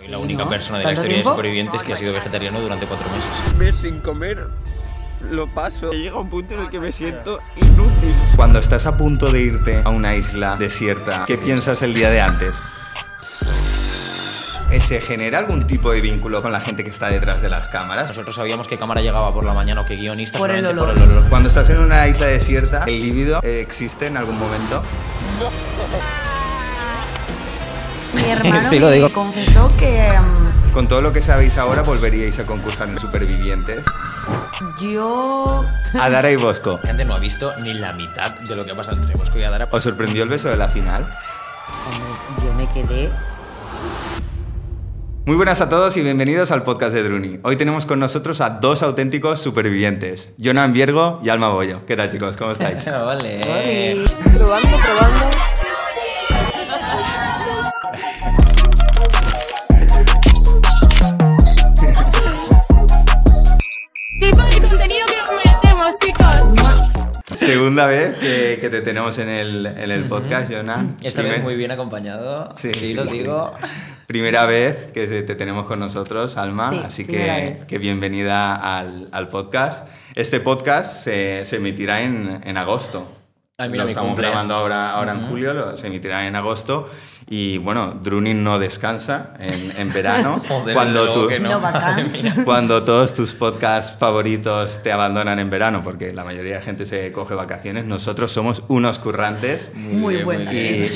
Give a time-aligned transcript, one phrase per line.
[0.00, 0.50] Soy la única ¿no?
[0.50, 1.30] persona de la ¿Tanto historia tiempo?
[1.30, 3.54] de supervivientes que ha sido vegetariano durante cuatro meses.
[3.56, 4.46] mes sin comer
[5.30, 5.90] lo paso.
[5.92, 8.14] Llega un punto en el que me siento inútil.
[8.36, 12.20] Cuando estás a punto de irte a una isla desierta, ¿qué piensas el día de
[12.22, 12.54] antes?
[14.80, 18.08] ¿Se genera algún tipo de vínculo con la gente que está detrás de las cámaras?
[18.08, 20.94] Nosotros sabíamos qué cámara llegaba por la mañana o qué guionista Por el olor.
[20.94, 21.28] por el olor.
[21.28, 24.82] Cuando estás en una isla desierta, ¿el líbido existe en algún momento?
[28.30, 29.08] Mi hermano Sí, lo me digo.
[29.10, 33.84] confesó que mm, Con todo lo que sabéis ahora, ¿volveríais a concursar en Supervivientes?
[34.80, 35.64] yo...
[35.98, 38.76] Adara y Bosco, La gente no ha visto ni la mitad de lo que ha
[38.76, 39.68] pasado entre Bosco y Adara.
[39.70, 41.02] ¿os sorprendió el beso de la final?
[41.86, 43.10] Hombre, yo me quedé...
[45.26, 47.40] Muy buenas a todos y bienvenidos al podcast de Druni.
[47.42, 51.84] Hoy tenemos con nosotros a dos auténticos supervivientes, Jonan Viergo y Alma Bollo.
[51.86, 52.36] ¿Qué tal chicos?
[52.36, 52.84] ¿Cómo estáis?
[53.04, 54.04] vale.
[54.36, 55.49] Probando, probando.
[67.46, 70.96] Segunda vez que, que te tenemos en el, en el podcast, Jonan.
[71.02, 72.52] Esta vez muy bien acompañado.
[72.56, 73.12] Sí, Sí, sí, lo sí.
[73.20, 73.52] digo.
[74.06, 79.28] Primera vez que te tenemos con nosotros, Alma, Sí, así que, que bienvenida al, al
[79.28, 79.88] podcast.
[80.14, 83.10] Este podcast se, se emitirá en, en agosto.
[83.56, 84.26] Ay, mira, lo estamos cumple.
[84.28, 86.90] grabando ahora, ahora en julio, lo- se emitirá en agosto.
[87.32, 90.42] Y bueno, Drunin no descansa en, en verano.
[90.48, 91.62] Joder, cuando, tú- que No,
[92.44, 97.12] cuando todos tus podcasts favoritos te abandonan en verano, porque la mayoría de gente se
[97.12, 100.48] coge vacaciones, nosotros somos unos currantes Muy bien.
[100.50, 100.90] y,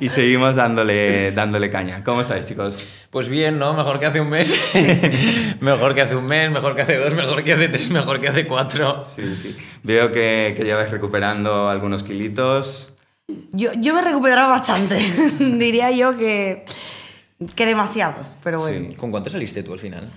[0.04, 2.04] y seguimos dándole, dándole caña.
[2.04, 2.76] ¿Cómo estáis, chicos?
[3.10, 3.74] Pues bien, ¿no?
[3.74, 4.54] Mejor que hace un mes.
[5.60, 8.28] mejor que hace un mes, mejor que hace dos, mejor que hace tres, mejor que
[8.28, 9.04] hace cuatro.
[9.04, 9.56] Sí, sí.
[9.82, 12.90] Veo que, que ya vais recuperando algunos kilitos.
[13.52, 14.96] Yo, yo me he recuperado bastante.
[15.38, 16.64] Diría yo que,
[17.54, 18.90] que demasiados, pero bueno.
[18.90, 18.96] Sí.
[18.96, 20.08] ¿Con cuánto saliste tú al final?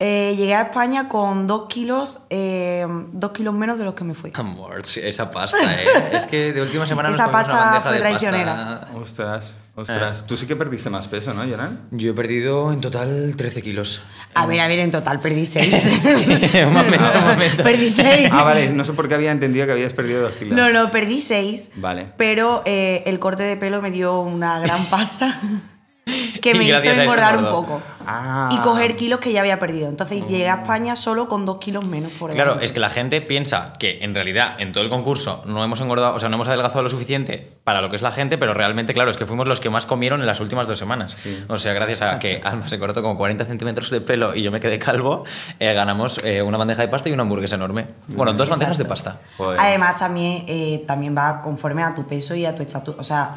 [0.00, 4.14] Eh, llegué a España con dos kilos, eh, dos kilos menos de los que me
[4.14, 4.32] fui.
[4.34, 5.86] Amor, esa pasta, ¿eh?
[6.12, 8.18] Es que de última semana nos Esa una pasta bandeja fue de pasta.
[8.18, 8.88] traicionera.
[8.96, 10.26] Ostras, ostras.
[10.26, 11.88] Tú sí que perdiste más peso, ¿no, Jonan?
[11.90, 14.02] Yo he perdido en total 13 kilos.
[14.34, 15.74] A ver, a ver, en total perdí seis.
[16.66, 17.62] un momento, un momento.
[17.62, 18.28] perdí seis.
[18.30, 18.70] Ah, vale.
[18.70, 20.56] No sé por qué había entendido que habías perdido dos kilos.
[20.56, 21.70] No, no, perdí seis.
[21.76, 22.08] Vale.
[22.16, 25.40] Pero eh, el corte de pelo me dio una gran pasta
[26.40, 27.80] que me hizo engordar un poco.
[28.06, 28.50] Ah.
[28.52, 29.88] Y coger kilos que ya había perdido.
[29.88, 32.64] Entonces llegué a España solo con dos kilos menos por Claro, ejemplo.
[32.66, 36.14] es que la gente piensa que en realidad en todo el concurso no hemos engordado,
[36.14, 38.92] o sea, no hemos adelgazado lo suficiente para lo que es la gente, pero realmente,
[38.92, 41.16] claro, es que fuimos los que más comieron en las últimas dos semanas.
[41.48, 44.52] O sea, gracias a que Alma se cortó como 40 centímetros de pelo y yo
[44.52, 45.24] me quedé calvo,
[45.58, 47.86] eh, ganamos eh, una bandeja de pasta y una hamburguesa enorme.
[48.08, 49.20] Bueno, dos bandejas de pasta.
[49.38, 49.58] Joder.
[49.58, 52.98] Además, también, eh, también va conforme a tu peso y a tu estatura.
[53.00, 53.30] O sea,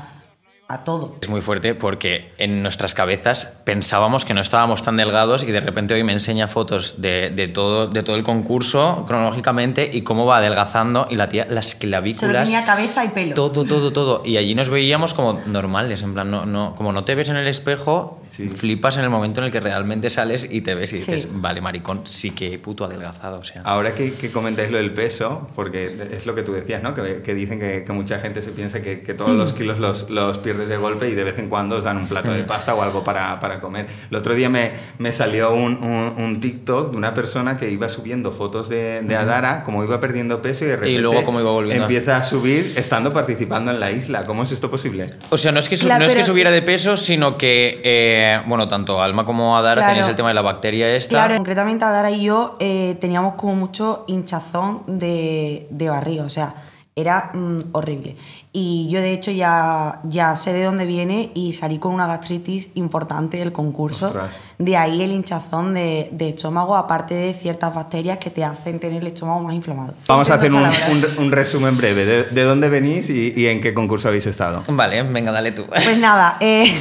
[0.69, 1.15] a todo.
[1.21, 5.61] Es muy fuerte porque en nuestras cabezas pensábamos que no estábamos tan delgados y de
[5.61, 10.25] repente hoy me enseña fotos de, de todo, de todo el concurso cronológicamente y cómo
[10.25, 12.19] va adelgazando y la tía, las clavículas...
[12.33, 13.33] Solo tenía cabeza y pelo.
[13.33, 14.21] Todo, todo, todo.
[14.25, 17.37] Y allí nos veíamos como normales, en plan, no, no, como no te ves en
[17.37, 18.49] el espejo, Sí.
[18.49, 21.11] flipas en el momento en el que realmente sales y te ves y Sí.
[21.11, 23.61] dices, vale, maricón, sí que puto adelgazado, o sea.
[23.63, 26.93] Ahora que, que comentáis lo del peso, porque es lo que tú decías, ¿no?
[26.93, 30.09] Que, que dicen que, que mucha gente se piensa que, que todos los kilos los,
[30.09, 32.73] los pierdes de golpe y de vez en cuando os dan un plato de pasta
[32.73, 33.85] o algo para, para comer.
[34.09, 37.87] El otro día me, me salió un, un, un TikTok de una persona que iba
[37.89, 41.51] subiendo fotos de, de Adara, como iba perdiendo peso y de repente luego cómo iba
[41.51, 41.83] volviendo.
[41.83, 44.23] empieza a subir estando participando en la isla.
[44.25, 45.11] ¿Cómo es esto posible?
[45.29, 47.81] O sea, no es que, su- Claro, no es que subiera de peso, sino que,
[47.83, 49.93] eh, bueno, tanto Alma como Adara Claro.
[49.93, 51.09] tenéis el tema de la bacteria esta.
[51.11, 56.55] Claro, concretamente Adara y yo eh, teníamos como mucho hinchazón de, de barriga, o sea,
[56.97, 58.17] era mm, horrible.
[58.53, 62.69] Y yo de hecho ya, ya sé de dónde viene y salí con una gastritis
[62.73, 64.07] importante del concurso.
[64.07, 64.31] Ostras.
[64.57, 69.01] De ahí el hinchazón de, de estómago, aparte de ciertas bacterias que te hacen tener
[69.03, 69.93] el estómago más inflamado.
[70.07, 72.03] Vamos a hacer un, un- un resumen breve.
[72.05, 74.63] ¿De, de dónde venís y, y en qué concurso habéis estado?
[74.67, 75.65] Vale, venga, dale tú.
[75.67, 76.73] Pues nada, eh,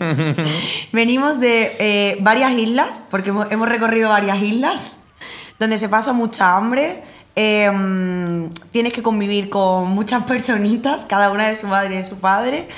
[0.92, 4.90] venimos de eh, varias islas, porque hemos, hemos recorrido varias islas,
[5.58, 7.02] donde se pasa mucha hambre.
[7.36, 12.16] Eh, tienes que convivir con muchas personitas, cada una de su madre y de su
[12.18, 12.68] padre.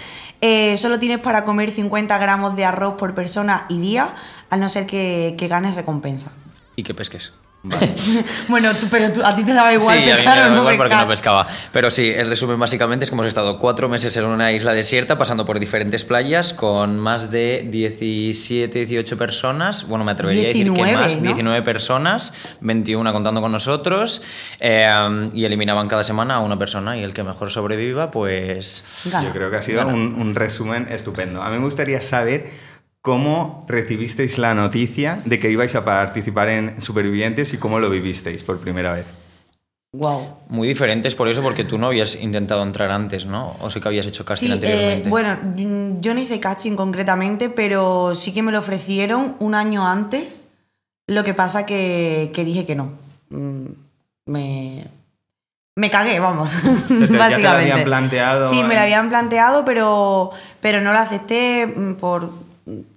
[0.41, 4.15] eh, solo tienes para comer 50 gramos de arroz por persona y día,
[4.51, 6.33] a no ser que, que ganes recompensa.
[6.77, 7.33] y que pesques.
[8.49, 10.47] bueno, tú- pero tú- a ti te daba igual sí, a mí me pescar daba
[10.49, 11.05] o no igual porque pescar.
[11.07, 11.49] no pescaba.
[11.73, 15.19] Pero sí, el resumen básicamente es que hemos estado cuatro meses en una isla desierta,
[15.19, 19.87] pasando por diferentes playas, con más de 17, 18 personas.
[19.89, 21.23] Bueno, me atrevería a decir 19, que más, ¿no?
[21.23, 24.23] 19 personas, 21 contando con nosotros,
[24.61, 28.85] eh, y eliminaban cada semana a una persona y el que mejor sobreviva, pues...
[29.07, 29.27] Gana.
[29.29, 31.43] Yo creo que ha sido un, un resumen estupendo.
[31.43, 32.47] A mí me gustaría saber
[33.07, 38.43] ¿Cómo recibisteis la noticia de que ibais a participar en Supervivientes y cómo lo vivisteis
[38.43, 39.07] por primera vez?
[39.93, 40.27] Wow.
[40.49, 43.55] Muy diferentes por eso, porque tú no habías intentado entrar antes, ¿no?
[43.61, 45.07] O sí que habías hecho casting Sí, anteriormente.
[45.07, 49.55] eh, bueno, mm, yo no hice casting concretamente, pero sí que me lo ofrecieron un
[49.55, 50.49] año antes.
[51.07, 52.91] Lo que pasa que, que dije que no.
[53.31, 53.67] Mm,
[54.27, 54.85] Me,
[55.77, 56.51] me cagué, vamos.
[56.51, 57.71] sea, te- ya te lo básicamente.
[57.73, 62.45] habían planteado Sí, me lo habían planteado, pero, pero no lo acepté mm, por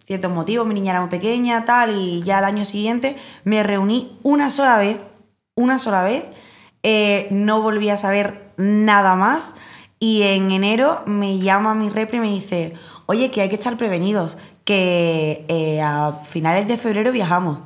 [0.03, 0.67] ciertos motivos.
[0.67, 4.77] Mi niña era muy pequeña, tal, y ya al año siguiente me reuní una sola
[4.77, 4.99] vez,
[5.55, 6.25] una sola vez.
[6.83, 9.55] eh, no volví a saber nada más.
[9.99, 12.73] Y en enero me llama mi repre y me dice,
[13.05, 17.59] oye, que hay que estar prevenidos, que eh, a finales de febrero viajamos.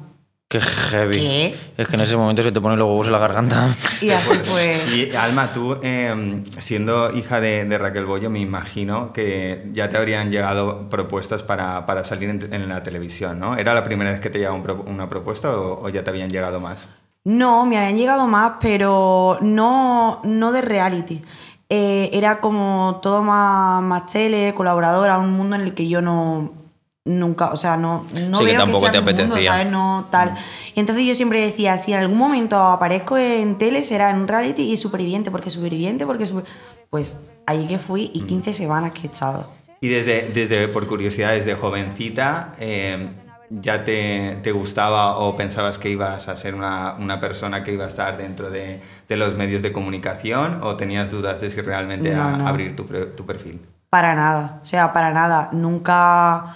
[0.54, 1.20] Qué heavy.
[1.20, 1.56] ¿Qué?
[1.78, 3.76] Es que en ese momento se te ponen los huevos en la garganta.
[4.02, 4.78] Y así fue.
[4.94, 9.98] Y Alma, tú, eh, siendo hija de, de Raquel Bollo, me imagino que ya te
[9.98, 13.58] habrían llegado propuestas para, para salir en, en la televisión, ¿no?
[13.58, 16.30] ¿Era la primera vez que te llegaba un una propuesta o, o ya te habían
[16.30, 16.88] llegado más?
[17.24, 21.24] No, me habían llegado más, pero no, no de reality.
[21.68, 26.62] Eh, era como todo más, más tele, colaboradora, un mundo en el que yo no
[27.06, 29.52] nunca, o sea, no, no Sí, que veo tampoco sea te mundo, apetecía.
[29.52, 29.72] ¿sabes?
[29.72, 30.36] No, tal.
[30.74, 34.28] Y entonces yo siempre decía, si en algún momento aparezco en tele, será en un
[34.28, 36.46] reality y superviviente, porque superviviente, porque super-
[36.90, 37.18] Pues
[37.48, 39.50] ahí que fui y 15 semanas que he estado.
[39.82, 43.10] Y desde, desde por curiosidad, desde jovencita, eh,
[43.50, 47.84] ¿ya te, te gustaba o pensabas que ibas a ser una, una persona que iba
[47.84, 48.80] a estar dentro de,
[49.10, 52.48] de los medios de comunicación o tenías dudas de si realmente No, a- no.
[52.48, 53.60] abrir tu, tu perfil?
[53.90, 55.50] Para nada, o sea, para nada.
[55.52, 56.56] Nunca,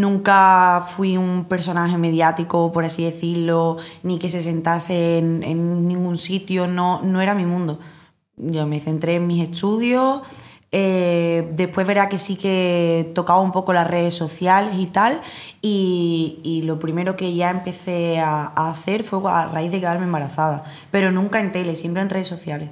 [0.00, 6.66] nunca fui un personaje mediático, por así decirlo, ni que se sentase en, ningún sitio,
[6.66, 7.78] no, no era mi mundo.
[8.36, 10.22] Yo me centré en mis estudios,
[10.72, 15.20] eh, después verá que sí que tocaba un poco las redes sociales y tal,
[15.62, 21.12] y, lo primero que ya empecé a, hacer fue a raíz de quedarme embarazada, pero
[21.12, 22.70] nunca en tele, siempre en redes sociales.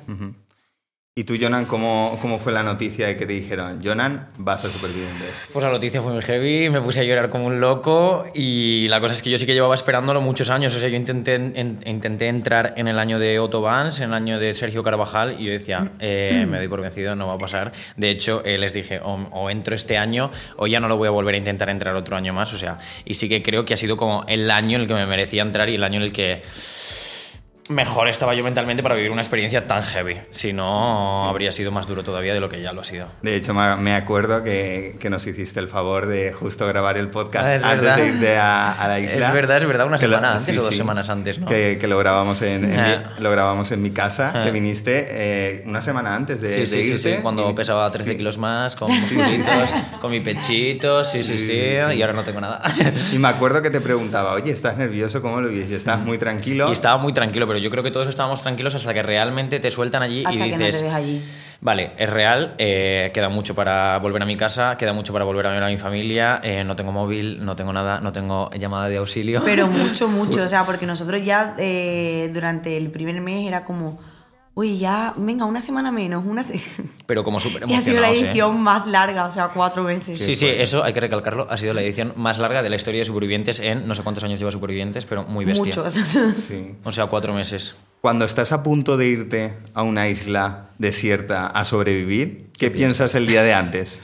[1.15, 4.71] ¿Y tú, Jonan, cómo, cómo fue la noticia de que te dijeron, Jonan, vas a
[4.71, 5.51] Supervivientes?
[5.53, 8.99] Pues la noticia fue muy heavy, me puse a llorar como un loco y la
[8.99, 10.75] cosa es que yo sí que llevaba esperándolo muchos años.
[10.75, 14.15] O sea, yo intenté, en- intenté entrar en el año de Otto Vance, en el
[14.15, 17.39] año de Sergio Carvajal y yo decía, eh, me doy por vencido, no va a
[17.39, 17.73] pasar.
[17.99, 21.09] De hecho, eh, les dije, o, o entro este año o ya no lo voy
[21.09, 22.55] a volver a intentar entrar otro año más.
[22.55, 24.95] O sea, y sí que creo que ha sido como el año en el que
[24.95, 26.41] me merecía entrar y el año en el que
[27.73, 30.17] mejor estaba yo mentalmente para vivir una experiencia tan heavy.
[30.31, 33.09] Si no, habría sido más duro todavía de lo que ya lo ha sido.
[33.23, 37.49] De hecho, me acuerdo que, que nos hiciste el favor de justo grabar el podcast
[37.49, 37.97] Ah, es antes verdad.
[37.97, 39.29] de irte a, a la isla.
[39.29, 40.77] Es verdad, es verdad, una Que lo- semana antes sí, o dos sí.
[40.79, 41.47] semanas antes, ¿no?
[41.47, 43.13] Que, que lo grabamos en, en Ah.
[43.17, 44.45] mi, lo grabamos en mi casa, Ah.
[44.45, 47.17] que viniste eh, una semana antes de, Sí, de sí, sí, irte.
[47.17, 48.17] sí, cuando y- pesaba 13 sí.
[48.17, 49.71] kilos más, con musculitos,
[50.01, 51.97] con mi pechito, sí, sí, Sí, sí, sí.
[51.97, 52.61] y ahora no tengo nada.
[53.13, 55.23] Y me acuerdo que te preguntaba, oye, ¿estás nervioso?
[55.23, 55.71] ¿Cómo lo vives?
[55.71, 56.69] ¿Estás muy tranquilo?
[56.69, 59.71] Y estaba muy tranquilo, pero yo creo que todos estábamos tranquilos hasta que realmente te
[59.71, 61.23] sueltan allí Hasta y que no te dices, ves allí.
[61.61, 65.47] vale, es real, eh, queda mucho para volver a mi casa, queda mucho para volver
[65.47, 68.89] a ver a mi familia, eh, no tengo móvil, no tengo nada, no tengo llamada
[68.89, 69.43] de auxilio.
[69.45, 70.43] Pero mucho, mucho.
[70.43, 73.99] O sea, porque nosotros ya eh, durante el primer mes era como,
[74.55, 76.83] uy, ya, venga, una semana menos, una se-".
[77.07, 78.21] Pero como súper Y ha sido la ¿eh?
[78.21, 80.19] edición más larga, o sea, cuatro meses.
[80.21, 81.47] Sí, sí, eso hay que recalcarlo.
[81.51, 84.25] Ha sido la edición más larga de la historia de Supervivientes en no sé cuántos
[84.25, 85.65] años lleva Supervivientes, pero muy bestia.
[85.65, 85.95] Muchos.
[85.95, 86.75] Sí.
[86.85, 87.75] O sea, cuatro meses.
[88.01, 93.27] Cuando estás a punto de irte a una isla desierta a sobrevivir, ¿qué piensas el
[93.27, 94.01] día de antes?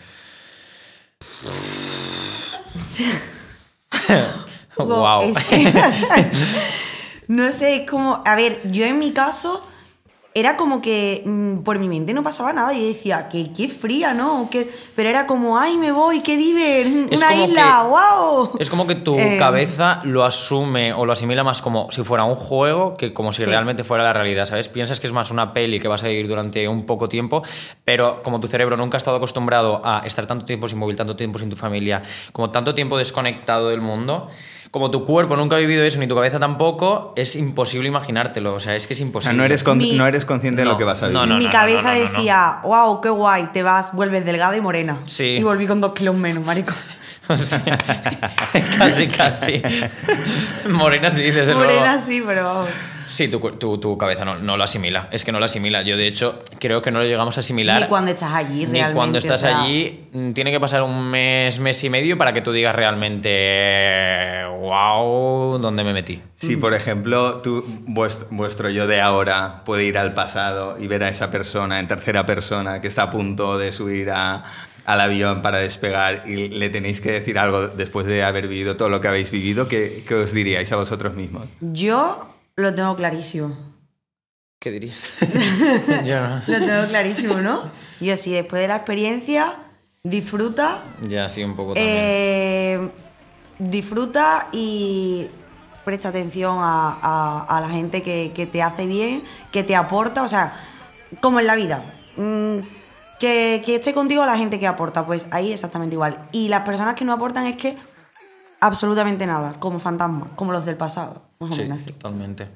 [4.77, 5.23] wow.
[5.23, 5.73] Es que-
[7.29, 9.67] no sé, es como, a ver, yo en mi caso
[10.39, 14.15] era como que mm, por mi mente no pasaba nada y decía, que qué fría,
[14.15, 14.49] ¿no?
[14.51, 18.51] Que, pero era como, ay, me voy, qué diver, Es una isla, que- wow.
[18.59, 22.25] Es como que tu Eh, cabeza lo asume o lo asimila más como si fuera
[22.25, 23.49] un juego que como si Sí.
[23.49, 24.69] realmente fuera la realidad, ¿sabes?
[24.69, 27.43] Piensas que es más una peli que vas a vivir durante un poco tiempo,
[27.85, 31.17] pero como tu cerebro nunca ha estado acostumbrado a estar tanto tiempo sin móvil, tanto
[31.17, 32.03] tiempo sin tu familia,
[32.33, 34.29] como tanto tiempo desconectado del mundo,
[34.71, 38.55] como tu cuerpo nunca ha vivido eso, ni tu cabeza tampoco, es imposible imaginártelo.
[38.55, 39.33] O sea, es que es imposible.
[39.33, 41.21] sea, no eres, con- Mi- no eres consciente de No, lo que vas a vivir.
[41.21, 42.11] no, no, mi no, cabeza no, no, no.
[42.11, 44.99] decía, wow, qué guay, te vas, vuelves delgada y morena.
[45.07, 45.25] Sí.
[45.39, 46.73] Y volví con dos kilos menos, marico.
[47.31, 47.63] O sea,
[48.79, 49.61] casi, casi.
[50.71, 51.61] Morena sí, desde luego.
[51.61, 52.69] Morena sí, pero vamos.
[53.09, 55.09] Sí, tu, tu, tu cabeza no, no lo asimila.
[55.11, 55.83] Es que no lo asimila.
[55.83, 57.81] Yo, de hecho, creo que no lo llegamos a asimilar.
[57.83, 58.95] Ni cuando estás allí, Ni realmente.
[58.95, 62.33] cuando o estás sea, allí, mm, tiene que pasar un mes, mes y medio para
[62.33, 66.21] que tú digas realmente, wow, ¿dónde me metí?
[66.37, 71.03] Si, por ejemplo, tú, vuestro, vuestro yo de ahora puede ir al pasado y ver
[71.03, 74.45] a esa persona en tercera persona que está a punto de subir a,
[74.85, 78.89] al avión para despegar y le tenéis que decir algo después de haber vivido todo
[78.89, 81.47] lo que habéis vivido, ¿qué, qué os diríais a vosotros mismos?
[81.61, 82.27] Yo
[82.59, 83.57] lo tengo clarísimo.
[84.59, 85.05] ¿Qué dirías?
[86.05, 86.43] Yo no.
[86.47, 87.71] Lo tengo clarísimo, ¿no?
[88.01, 89.55] Yo sí, después de la experiencia,
[90.03, 91.95] disfruta, Ya, sí, un poco también.
[91.97, 92.91] eh,
[93.59, 95.29] disfruta y
[95.85, 99.23] presta atención a, a- a la gente que, que te hace bien,
[99.53, 100.55] que te aporta, o sea,
[101.21, 101.95] como en la vida.
[102.17, 102.59] Mm,
[103.21, 106.29] que, que esté contigo la gente que aporta, pues ahí exactamente igual.
[106.33, 107.77] Y las personas que no aportan es que
[108.61, 111.93] absolutamente nada, como fantasmas, como los del pasado, más o menos así.
[111.93, 112.49] totalmente.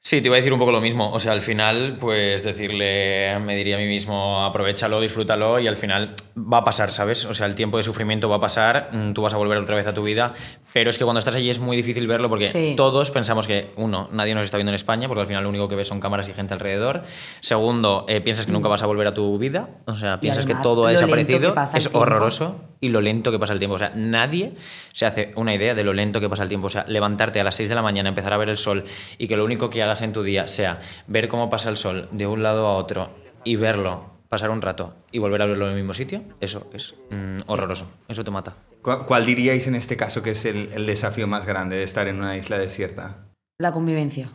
[0.00, 1.10] Sí, te iba a decir un poco lo mismo.
[1.12, 5.76] O sea, al final, pues decirle, me diría a mí mismo, aprovechalo, disfrútalo y al
[5.76, 7.26] final va a pasar, ¿sabes?
[7.26, 9.76] O sea, el tiempo de sufrimiento va a pasar, mm, tú vas a volver otra
[9.76, 10.32] vez a tu vida,
[10.72, 12.74] pero es que cuando estás allí es muy difícil verlo porque Sí.
[12.76, 15.68] todos pensamos que, uno, nadie nos está viendo en España porque al final lo único
[15.68, 17.02] que ves son cámaras y gente alrededor.
[17.40, 20.62] Segundo, eh, piensas que nunca vas a volver a tu vida, o sea, piensas además,
[20.62, 23.76] que todo ha desaparecido, es horroroso y lo lento que pasa el tiempo.
[23.76, 24.52] O sea, nadie
[24.92, 26.66] se hace una idea de lo lento que pasa el tiempo.
[26.68, 28.84] O sea, levantarte a las 6 de la mañana, empezar a ver el sol
[29.18, 32.08] y que lo único que hagas en tu día sea ver cómo pasa el sol
[32.12, 33.10] de un lado a otro
[33.44, 36.94] y verlo, pasar un rato y volver a verlo en el mismo sitio, eso es
[37.10, 37.90] mm, horroroso.
[38.08, 38.54] Eso te mata.
[38.82, 42.08] ¿Cu- ¿Cuál diríais en este caso que es el, el desafío más grande de estar
[42.08, 43.24] en una isla desierta?
[43.58, 44.28] La convivencia.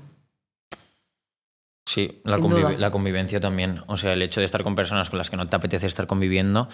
[1.85, 2.71] Sí, la, Sin conviv- duda.
[2.79, 3.81] la convivencia también.
[3.87, 6.07] O sea, el hecho de estar con personas con las que no te apetece estar
[6.07, 6.69] conviviendo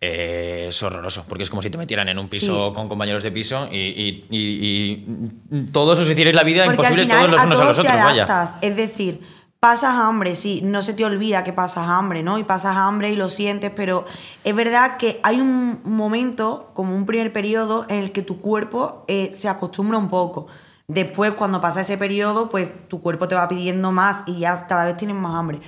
[0.00, 1.24] eh, es horroroso.
[1.28, 2.74] Porque es como si te metieran en un piso Sí.
[2.74, 5.04] con compañeros de piso y, y- y-
[5.50, 7.62] y todos os hicierais la vida Porque imposible al final todos los a unos a
[7.62, 8.04] todos los te otros.
[8.28, 8.58] Vaya.
[8.60, 9.20] Es decir,
[9.60, 12.38] pasas hambre, sí, no se te olvida que pasas hambre, ¿no?
[12.38, 14.04] Y pasas hambre y lo sientes, pero
[14.44, 19.04] es verdad que hay un momento, como un primer periodo, en el que tu cuerpo
[19.08, 20.46] eh, se acostumbra un poco.
[20.86, 24.84] Después, cuando pasa ese periodo, pues tu cuerpo te va pidiendo más y ya cada
[24.84, 25.60] vez tienes más hambre.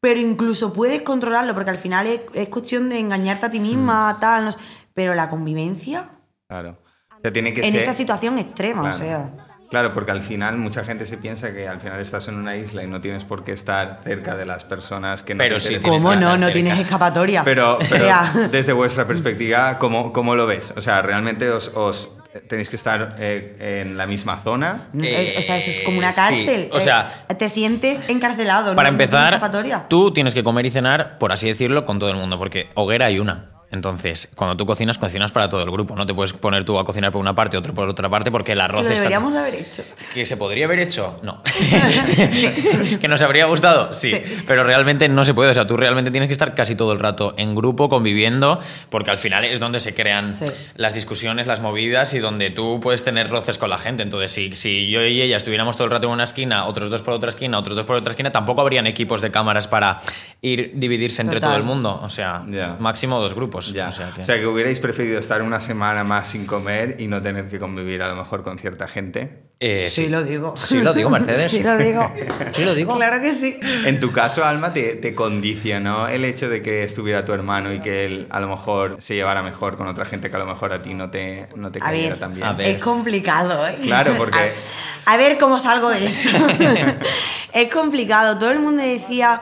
[0.00, 4.18] Pero incluso puedes controlarlo, porque al final es, es cuestión de engañarte a ti misma,
[4.20, 4.58] tal, no sé.
[4.94, 6.10] Pero la convivencia,
[6.48, 6.76] Claro.
[7.16, 7.80] O sea, tiene que en ser...
[7.80, 8.96] esa situación extrema, Claro.
[8.96, 9.51] o sea.
[9.72, 12.84] Claro, porque al final mucha gente se piensa que al final estás en una isla
[12.84, 15.76] y no tienes por qué estar cerca de las personas que no Pero te sí
[15.82, 16.36] ¿Cómo no?
[16.36, 16.52] No cerca.
[16.52, 17.42] tienes escapatoria.
[17.42, 20.74] Pero, o pero sea, desde vuestra perspectiva, ¿cómo, cómo lo ves?
[20.76, 22.10] O sea, ¿realmente os, os
[22.48, 24.88] tenéis que estar eh, en la misma zona?
[25.02, 26.68] eh, o sea, eso es como una sí, cárcel.
[26.70, 28.74] o sea, Eh, te sientes encarcelado.
[28.74, 29.86] Para no- empezar, escapatoria.
[29.88, 33.06] tú tienes que comer y cenar, por así decirlo, con todo el mundo, porque hoguera
[33.06, 33.51] hay una.
[33.72, 35.96] Entonces, cuando tú cocinas, cocinas para todo el grupo.
[35.96, 38.52] No te puedes poner tú a cocinar por una parte, otro por otra parte, porque
[38.52, 38.94] el Que arroz lo está...
[39.00, 39.82] deberíamos de haber hecho.
[40.14, 41.18] ¿Que se podría haber hecho?
[41.22, 41.42] No.
[43.00, 43.94] ¿Que nos habría gustado?
[43.94, 44.12] Sí.
[44.46, 45.50] Pero realmente no se puede.
[45.50, 48.60] O sea, tú realmente tienes que estar casi todo el rato en grupo, conviviendo,
[48.90, 50.44] porque al final es donde se crean Sí.
[50.76, 54.02] las discusiones, las movidas y donde tú puedes tener roces con la gente.
[54.02, 57.02] Entonces, si, si yo y ella estuviéramos todo el rato en una esquina, otros dos
[57.02, 59.98] por otra esquina, otros dos por otra esquina, tampoco habrían equipos de cámaras para
[60.42, 61.50] ir dividirse entre Total.
[61.50, 62.00] todo el mundo.
[62.02, 62.42] O sea,
[62.78, 63.61] máximo dos grupos.
[63.72, 63.88] Ya.
[63.88, 63.92] O
[64.24, 68.02] sea que- hubierais preferido estar una semana más sin comer y no tener que convivir
[68.02, 69.42] a lo mejor con cierta gente.
[69.60, 70.54] Eh, sí, lo digo.
[70.56, 71.50] Sí lo digo, Mercedes.
[71.52, 72.10] sí lo digo.
[72.52, 72.96] Sí lo digo.
[72.96, 73.60] Claro que sí.
[73.84, 77.78] En tu caso, Alma, te, te condicionó el hecho de que estuviera tu hermano y
[77.80, 80.72] que él a lo mejor se llevara mejor con otra gente que a lo mejor
[80.72, 82.46] a ti no te, no te A cayera ver, tan bien.
[82.46, 82.66] a ver.
[82.66, 83.76] es complicado, ¿eh?
[83.82, 84.52] Claro, porque-
[85.04, 86.28] A, a ver cómo salgo de esto.
[87.52, 88.38] es complicado.
[88.38, 89.40] Todo el mundo decía,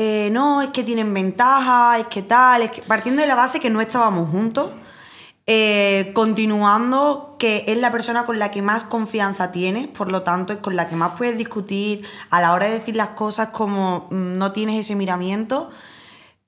[0.00, 2.82] eh, no, es que tienen ventaja, es que tal, es que...
[2.82, 4.70] Partiendo de la base que no estábamos juntos,
[5.48, 10.52] eh, continuando que es la persona con la que más confianza tienes, por lo tanto
[10.52, 14.06] es con la que más puedes discutir a la hora de decir las cosas como
[14.12, 15.68] mm, no tienes ese miramiento.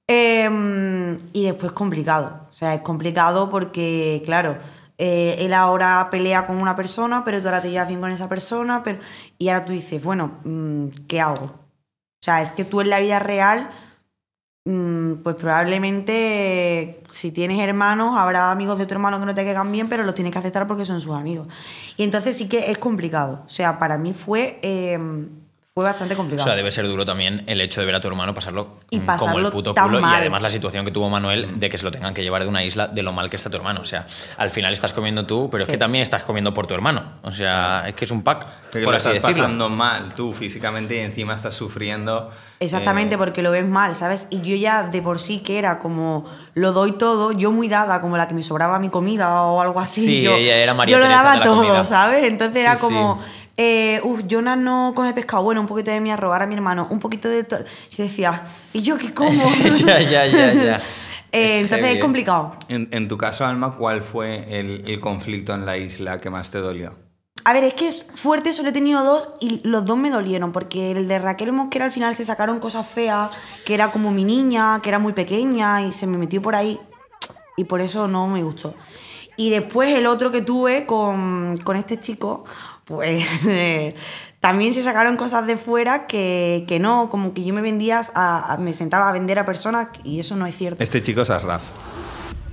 [0.06, 2.46] Eh, y después complicado.
[2.48, 4.58] O sea, es complicado porque, claro,
[4.96, 8.28] eh, él ahora pelea con una persona, pero tú ahora te llevas bien con esa
[8.28, 9.00] persona, pero...
[9.38, 11.59] y ahora tú dices, bueno, mm, ¿qué hago?
[12.20, 13.70] O sea, es que tú en la vida real,
[14.66, 19.72] mm, pues probablemente si tienes hermanos, habrá amigos de tu hermano que no te caigan
[19.72, 21.48] bien, pero los tienes que aceptar porque son sus amigos.
[21.96, 23.42] Y entonces sí que es complicado.
[23.46, 24.98] O sea, para mí fue, eh,
[25.80, 26.46] fue bastante O complicado.
[26.48, 29.00] sea, debe ser duro también el hecho de ver a tu hermano pasarlo Y mm,
[29.00, 30.14] como pasarlo el puto tan culo y mal.
[30.20, 32.62] además la situación que tuvo Manuel de que se lo tengan que llevar de una
[32.64, 33.80] isla de lo mal que está tu hermano.
[33.80, 34.06] O sea,
[34.36, 35.72] al final estás comiendo tú, pero es Sí.
[35.72, 37.04] que también estás comiendo por tu hermano.
[37.22, 39.28] O sea, es que es un pack, por lo así estás decirlo.
[39.44, 42.30] pasando mal tú físicamente y encima estás sufriendo.
[42.60, 44.26] Exactamente, eh, porque lo ves mal, ¿sabes?
[44.30, 48.00] Y yo ya de por sí que era como lo doy todo, yo muy dada,
[48.02, 50.04] como la que me sobraba mi comida o algo así.
[50.04, 51.84] Sí, yo, ella era María Yo lo daba todo, comida.
[51.84, 52.24] ¿sabes?
[52.24, 52.80] Entonces Sí, era sí.
[53.62, 56.86] Eh, uff, Jonas no come pescado, bueno, un poquito de mi arroz, ahora mi hermano,
[56.90, 57.60] un poquito de todo.
[57.90, 59.50] Yo decía, ¿y yo qué como?
[59.84, 60.80] ya, ya, ya, ya.
[61.32, 62.00] Eh, Es entonces heavy, es ¿eh?
[62.00, 62.56] complicado.
[62.68, 66.50] En, en tu caso, Alma, ¿cuál fue el, el conflicto en la isla que más
[66.50, 66.94] te dolió?
[67.44, 70.50] A ver, es que es fuerte, solo he tenido dos y los dos me dolieron,
[70.50, 73.30] porque el de Raquel Mosquera al final se sacaron cosas feas,
[73.64, 76.80] que era como mi niña, que era muy pequeña y se me metió por ahí
[77.56, 78.74] y por eso no me gustó.
[79.36, 82.44] Y después el otro que tuve con, con este chico,
[82.90, 83.94] pues eh,
[84.40, 88.52] también se sacaron cosas de fuera que, que no, como que yo me vendía, a-
[88.52, 90.82] a- me sentaba a vender a personas y eso no es cierto.
[90.82, 91.62] Este chico es Asraf.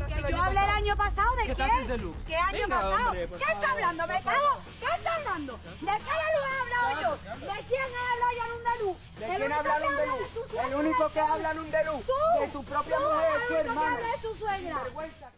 [0.08, 2.14] Que yo hablé el año pasado de quién?
[2.28, 3.12] ¿Qué año pasado?
[3.14, 4.08] ¿Qué está hablando?
[4.08, 4.60] ¿Me cago?
[4.80, 5.60] ¿Qué está hablando?
[5.64, 7.38] ¿De qué luz he hablado yo?
[7.40, 8.98] ¿De quién he hablado yo en un de?
[9.20, 10.68] ¿De quién habla Lundelu?
[10.68, 11.94] El único que habla Lundelu.
[12.42, 13.98] De tu propia mujer, tu hermana.
[14.22, 14.78] tu suegra.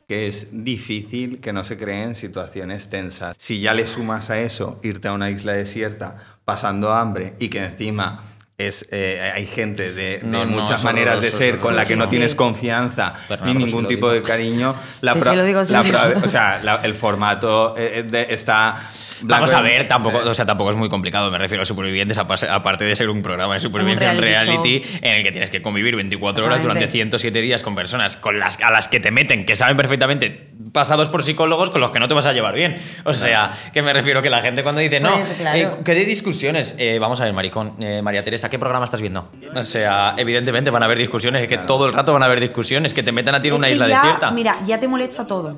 [0.10, 3.36] Que es difícil que no se creen situaciones tensas.
[3.38, 7.64] Si ya le sumas a eso irte a una isla desierta pasando hambre y que
[7.64, 8.24] encima
[8.60, 11.96] es, eh, hay gente de, de No, no, muchas maneras de ser con la que
[11.96, 14.22] no Sí, tienes confianza Pero ni no, ningún lo tipo digo.
[14.22, 15.98] de cariño, la Sí, pro- sí lo digo, sí la lo digo.
[16.00, 18.76] pro- o sea, la- el formato eh, de- está...
[19.22, 22.86] Vamos a ver, tampoco, o sea, tampoco es muy complicado, me refiero a supervivientes, aparte
[22.86, 25.96] de ser un programa de supervivencia en reality reality en el que tienes que convivir
[25.98, 29.56] 24 horas durante 107 días con personas con las, a las que te meten, que
[29.58, 32.78] saben perfectamente, pasados por psicólogos, con los que no te vas a llevar bien.
[33.06, 35.58] O sea, que me refiero que la gente cuando dice, no, claro.
[35.58, 39.02] eh, que de discusiones, Eh, vamos a ver, maricón, eh, María Teresa, ¿qué programa estás
[39.02, 39.30] viendo?
[39.56, 42.40] O sea, evidentemente van a haber discusiones, es que todo el rato van a haber
[42.40, 44.32] discusiones, que te metan a ti en una que isla ya, desierta.
[44.32, 45.58] Mira, ya te molesta todo.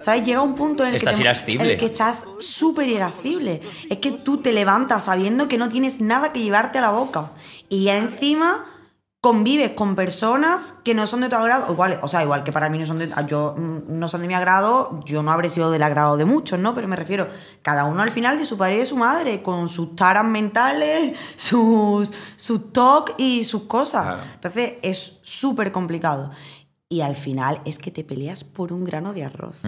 [0.00, 0.24] ¿Sabes?
[0.24, 1.64] Llega un punto en el Estás que te, irascible.
[1.64, 3.60] en el que estás súper irascible.
[3.88, 7.30] Es que tú te levantas sabiendo que no tienes nada que llevarte a la boca.
[7.68, 8.64] Y ya encima
[9.20, 11.70] convives con personas que no son de tu agrado.
[11.72, 14.28] Igual, o sea, igual que para mí no son de, yo, mm, no son de
[14.28, 16.74] mi agrado, yo no habré sido del agrado de muchos, ¿no?
[16.74, 17.28] Pero me refiero,
[17.62, 21.18] cada uno al final de su padre y de su madre, con sus taras mentales,
[21.36, 24.02] sus, sus TOC y sus cosas.
[24.02, 24.22] Claro.
[24.34, 26.30] Entonces es súper complicado.
[26.88, 29.60] Y al final es que te peleas por un grano de arroz.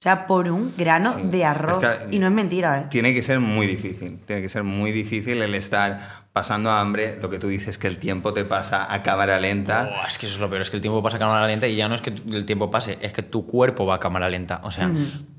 [0.00, 1.22] O sea, por un grano Sí.
[1.24, 1.82] de arroz.
[1.84, 2.86] Es que- y no es mentira, ¿eh?
[2.88, 7.28] Tiene que ser muy difícil, tiene que ser muy difícil el estar pasando hambre, lo
[7.28, 9.90] que tú dices que el tiempo te pasa a cámara lenta.
[10.02, 11.66] Oh, es que eso es lo peor, es que el tiempo pasa a cámara lenta
[11.68, 14.30] y ya no es que el tiempo pase, es que tu cuerpo va a cámara
[14.30, 14.62] lenta.
[14.64, 14.90] O sea,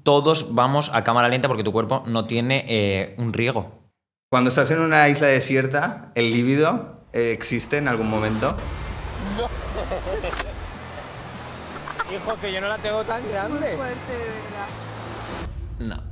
[0.04, 3.90] todos vamos a cámara lenta porque tu cuerpo no tiene eh, un riego.
[4.30, 8.56] Cuando estás en una isla desierta, ¿el líbido eh, existe en algún momento?
[12.14, 13.78] Hijo, que yo no la tengo tan grande.
[15.80, 16.12] No.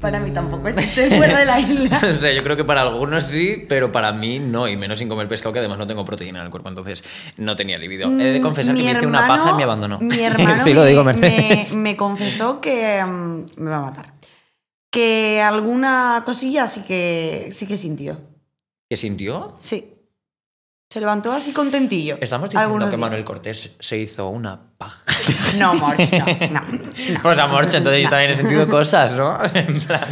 [0.00, 2.00] Para mí tampoco estoy fuera de la isla.
[2.10, 5.08] o sea, yo creo que para algunos sí, pero para mí no, y menos sin
[5.08, 7.02] comer pescado, que además no tengo proteína en el cuerpo, entonces
[7.38, 8.10] no tenía libido.
[8.20, 9.98] He de confesar que Mi me hice una hermano- paja y me abandonó.
[10.00, 11.76] Mi hermano sí, me, lo digo, me, Mercedes.
[11.76, 14.12] me confesó que mm, me va a matar.
[14.90, 18.18] Que alguna cosilla sí que, sí que sintió.
[18.90, 19.54] ¿Qué sintió?
[19.58, 19.92] Sí.
[20.90, 22.18] Se levantó así contentillo.
[22.20, 22.98] Estamos diciendo que días.
[22.98, 25.00] Manuel Cortés se hizo una paja.
[25.58, 27.20] No, Morch, no, no, no.
[27.22, 29.38] Pues a Morcha, entonces yo también he sentido cosas, ¿no?
[29.54, 30.02] En plan,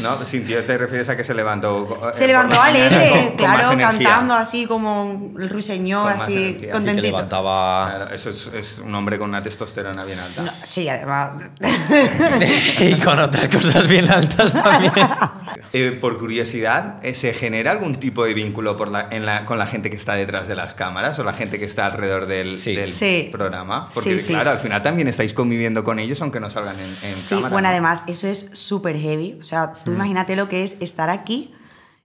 [0.00, 0.24] ¿No?
[0.24, 2.00] Sintió, te refieres a que se levantó.
[2.04, 6.60] eh, Se levantó alegre, con claro, cantando así como el ruiseñor, Con así energía.
[6.60, 7.06] Que contentito.
[7.08, 7.90] levantaba...
[7.96, 10.42] Claro, eso es, es un hombre con una testosterona bien alta.
[10.42, 11.32] No, sí, además.
[12.80, 14.92] y con otras cosas bien altas también.
[15.72, 19.58] Eh, por curiosidad, eh, ¿se genera algún tipo de vínculo por la- en la- con
[19.58, 22.56] la gente que está detrás de las cámaras o la gente que está alrededor del,
[22.56, 22.74] Sí.
[22.74, 23.28] del Sí.
[23.30, 23.90] programa?
[23.92, 24.32] Porque, Sí.
[24.32, 27.48] claro, al final también estáis conviviendo con ellos aunque no salgan en, en Sí, cámara.
[27.52, 27.72] bueno, ¿no?
[27.72, 29.36] además, eso es súper heavy.
[29.40, 29.84] O sea, Mm.
[29.84, 31.52] tú imagínate lo que es estar aquí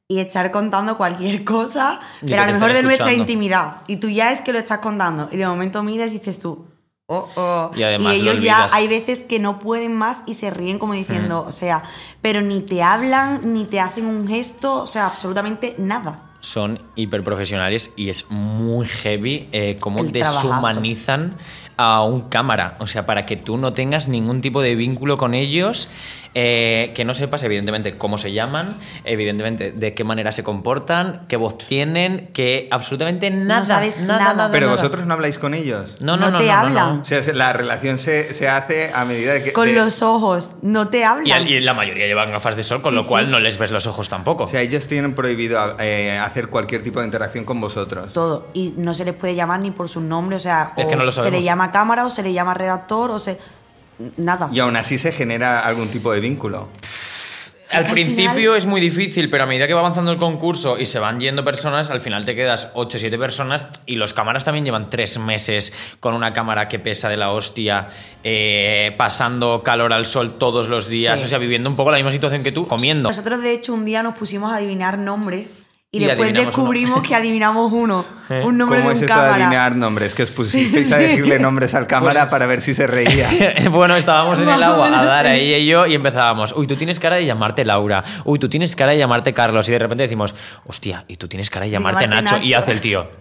[0.08, 3.78] y estar contando cualquier cosa, Y pero a lo mejor de nuestra intimidad.
[3.88, 5.30] Y tú ya es que lo estás contando.
[5.32, 6.66] Y de momento miras y dices tú,
[7.08, 7.72] oh, oh.
[7.76, 10.94] Y además lo ellos ya hay veces que no pueden más y se ríen como
[10.94, 10.98] Mm.
[10.98, 11.84] diciendo, o sea,
[12.22, 16.24] pero ni te hablan, ni te hacen un gesto, o sea, absolutamente nada.
[16.44, 20.48] son hiperprofesionales y es muy heavy eh, cómo El trabajazo.
[21.82, 22.76] A un cámara.
[22.80, 25.90] O sea, para que tú no tengas ningún tipo de vínculo con ellos,
[26.34, 28.70] eh, que no sepas, evidentemente, cómo se llaman,
[29.04, 33.66] evidentemente, de qué manera se comportan, qué voz tienen, que absolutamente nada.
[33.66, 34.34] sabes nada, nada.
[34.36, 34.78] nada, Pero nada.
[34.78, 35.96] vosotros no habláis con ellos.
[36.02, 36.96] no, no, no no, te no, no, hablan.
[36.98, 37.02] no.
[37.02, 39.54] O sea, se- la relación se, se hace a medida de que...
[39.54, 41.48] Con de- los ojos, no te hablan.
[41.48, 43.32] Y, la mayoría llevan gafas de sol, con Sí, lo cual sí.
[43.32, 44.46] no les ves los ojos tampoco.
[44.46, 48.14] O sea, ellos tienen prohibido eh, hacer cualquier tipo de interacción con vosotros.
[48.14, 50.88] todo y no se les puede llamar ni por su nombre, o sea, Es o
[50.88, 53.38] que no lo se le llama cámara o se le llama redactor o se
[54.18, 54.50] nada.
[54.52, 56.70] Y aún así se genera algún tipo de vínculo.
[57.72, 60.78] Al al principio final- es muy difícil, pero a medida que va avanzando el concurso
[60.78, 64.14] y se van yendo personas, al final te quedas 8 o 7 personas y los
[64.14, 67.88] cámaras también llevan 3 meses con una cámara que pesa de la hostia,
[68.26, 71.28] eh, pasando calor al sol todos los días, Sí.
[71.28, 73.08] o sea, viviendo un poco la misma situación que tú, comiendo.
[73.08, 75.48] Nosotros de hecho un día nos pusimos a adivinar nombres
[75.94, 78.42] Y, Y después descubrimos que adivinamos uno, ¿Eh?
[78.46, 80.16] un nombre ¿Cómo de es un esto de adivinar nombres?
[80.16, 83.28] Que os pusisteis Sí, a decirle nombres al cámara Pues- para ver si se reía.
[83.72, 85.42] bueno, estábamos en el agua, Adara, sí.
[85.42, 88.74] ella y yo, y empezábamos, uy, tú tienes cara de llamarte Laura, uy, tú tienes
[88.74, 90.34] cara de llamarte Carlos, y de repente decimos,
[90.66, 92.60] hostia, y tú tienes cara de llamarte, llamarte Nacho, y Nacho.
[92.64, 93.21] hace el tío.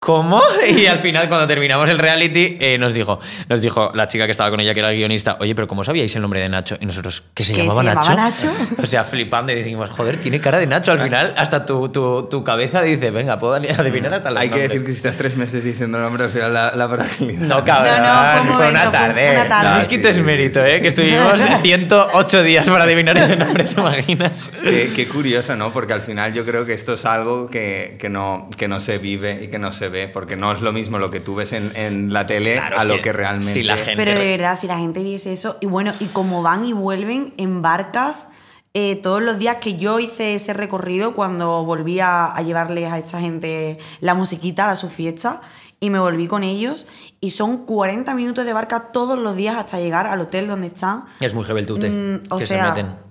[0.00, 0.40] ¿Cómo?
[0.68, 4.30] Y al final, cuando terminamos el reality, eh, nos dijo, nos dijo la chica que
[4.32, 6.76] estaba con ella, que era guionista, oye, pero ¿cómo sabíais el nombre de Nacho?
[6.80, 8.08] Y nosotros, ¿que se ¿Que llamaba se Nacho?
[8.10, 8.48] llamaba Nacho?
[8.82, 10.92] O sea, flipando y decimos, joder, tiene cara de Nacho.
[10.92, 14.58] Al final, hasta tu, tu, tu cabeza dice, venga, puedo adivinar hasta los Hay que
[14.60, 14.68] nombres".
[14.70, 17.40] decir que si estás tres meses diciendo nombres, al final la, la probabilidad.
[17.40, 18.02] No, cabrón.
[18.02, 19.26] No, no, fue un momento, una fue- tarde.
[19.26, 19.70] fue una tarde.
[19.70, 20.70] No, es que Sí, te es sí, mérito, sí.
[20.70, 20.80] ¿eh?
[20.80, 24.50] Que estuvimos 108 días para adivinar ese nombre, ¿te imaginas?
[24.62, 25.70] Qué, qué curioso, ¿no?
[25.70, 28.98] Porque al final yo creo que esto es algo que, que no, que no se
[28.98, 31.52] vive y que no se ve, porque no es lo mismo lo que tú ves
[31.52, 33.52] en, en la tele Claro, a lo que que, realmente...
[33.52, 36.42] si la gente- Pero de verdad, si la gente viese eso, y bueno, y como
[36.42, 38.28] van y vuelven en barcas
[38.74, 42.98] eh, todos los días que yo hice ese recorrido cuando volví a, a llevarles a
[42.98, 45.40] esta gente la musiquita a su fiesta
[45.80, 46.86] y me volví con ellos
[47.20, 51.04] y son 40 minutos de barca todos los días hasta llegar al hotel donde están.
[51.20, 51.88] Es muy heavy el tute.
[51.88, 53.07] Mm, o que sea, se meten.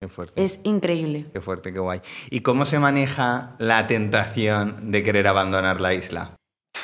[0.00, 0.42] Qué fuerte.
[0.42, 1.26] Es increíble.
[1.30, 2.00] Qué fuerte, qué guay.
[2.30, 6.39] ¿Y cómo se maneja la tentación de querer abandonar la isla?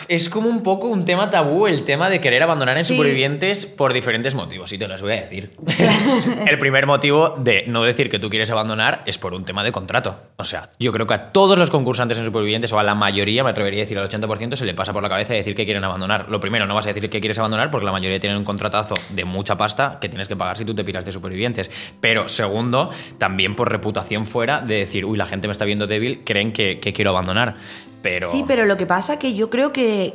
[0.09, 2.95] Es como un poco un tema tabú el tema de querer abandonar en Sí.
[2.97, 5.51] supervivientes por diferentes motivos, y te los voy a decir.
[6.47, 9.73] el primer motivo de no decir que tú quieres abandonar es por un tema de
[9.73, 10.21] contrato.
[10.37, 13.43] O sea, yo creo que a todos los concursantes en supervivientes, o a la mayoría,
[13.45, 15.85] me atrevería a decir al 80%, se le pasa por la cabeza decir que quieren
[15.85, 16.29] abandonar.
[16.29, 18.95] Lo primero, no vas a decir que quieres abandonar porque la mayoría tienen un contratazo
[19.11, 21.71] de mucha pasta que tienes que pagar si tú te piras de supervivientes.
[22.01, 26.23] Pero segundo, también por reputación fuera de decir, uy, la gente me está viendo débil,
[26.25, 27.55] creen que, que quiero abandonar.
[28.03, 28.31] Pero...
[28.31, 30.15] Sí, pero lo que pasa que yo creo que,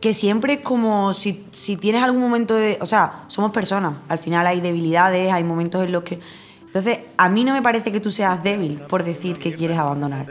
[0.00, 2.78] que siempre es como si, si tienes algún momento de...
[2.80, 3.94] O sea, somos personas.
[4.08, 6.20] Al final hay debilidades, hay momentos en los que...
[6.66, 10.26] Entonces, a mí no me parece que tú seas débil por decir que quieres abandonar.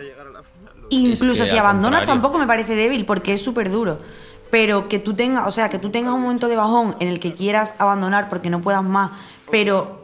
[0.90, 2.22] Incluso que si abandonas contrario.
[2.22, 4.00] tampoco me parece débil porque es súper duro.
[4.52, 7.20] Pero que tú tengas, o sea, que tú tengas un momento de bajón en el
[7.20, 9.12] que quieras abandonar porque no puedas más,
[9.50, 10.03] pero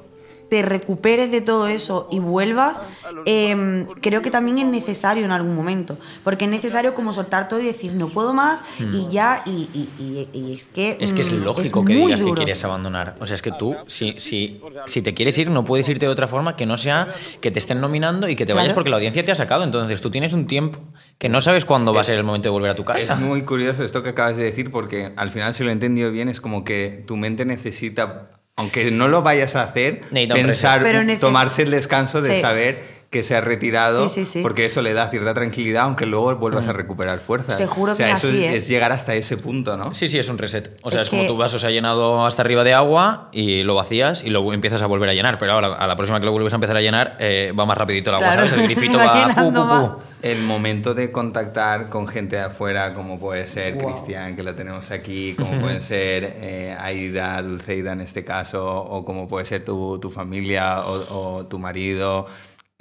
[0.50, 2.82] te recuperes de todo eso y vuelvas,
[3.26, 5.98] eh, creo que también es necesario en algún momento.
[6.24, 9.90] Porque es necesario como soltar todo y decir, no puedo más y ya, y, y-
[10.00, 10.98] y- y es que...
[11.00, 12.36] Es que es mm, lógico que digas que duro.
[12.36, 13.16] quieres abandonar.
[13.20, 16.12] O sea, es que tú, si, si, si te quieres ir, no puedes irte de
[16.12, 17.08] otra forma que no sea
[17.42, 18.76] que te estén nominando y que te vayas Claro.
[18.76, 19.64] porque la audiencia te ha sacado.
[19.64, 20.80] Entonces tú tienes un tiempo
[21.18, 23.14] que no sabes cuándo va a ser el momento de volver a tu casa.
[23.14, 26.12] Es muy curioso esto que acabas de decir porque al final, si lo he entendido
[26.12, 30.84] bien, es como que tu mente necesita, aunque no lo vayas a hacer, pensar,
[31.20, 32.42] tomarse el descanso de Sí.
[32.42, 34.42] saber que se ha retirado, Sí, sí, sí.
[34.44, 37.58] porque eso le da cierta tranquilidad, aunque luego vuelvas a recuperar fuerzas.
[37.58, 38.56] Te juro O sea, que eso así, ¿eh?
[38.56, 39.96] es llegar hasta ese punto, ¿no?
[39.96, 40.78] Sí, sí, es un reset.
[40.84, 43.30] O sea, es, Es como que- tu vaso se ha llenado hasta arriba de agua
[43.32, 45.40] y lo vacías y luego empiezas a volver a llenar.
[45.40, 47.80] Pero ahora, a la próxima que lo vuelves a empezar a llenar, eh, va más
[47.80, 48.60] rapidito el agua, Claro, ¿sabes?
[48.60, 49.92] El grifito va pu, pu, pu.
[50.22, 54.92] El momento de contactar con gente de afuera, como puede ser Cristian, que lo tenemos
[54.92, 59.98] aquí, como pueden ser eh, Aida, Dulceida en este caso, o como puede ser tu,
[60.00, 62.28] tu familia o, o tu marido.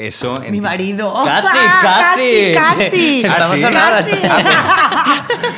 [0.00, 0.40] Eso.
[0.44, 1.12] en Mi marido.
[1.24, 1.80] Casi, ¡Ah!
[2.14, 2.52] casi.
[2.54, 3.20] Casi, casi.
[3.26, 3.64] Estamos ¿Ah, sí?
[3.64, 4.00] a nada.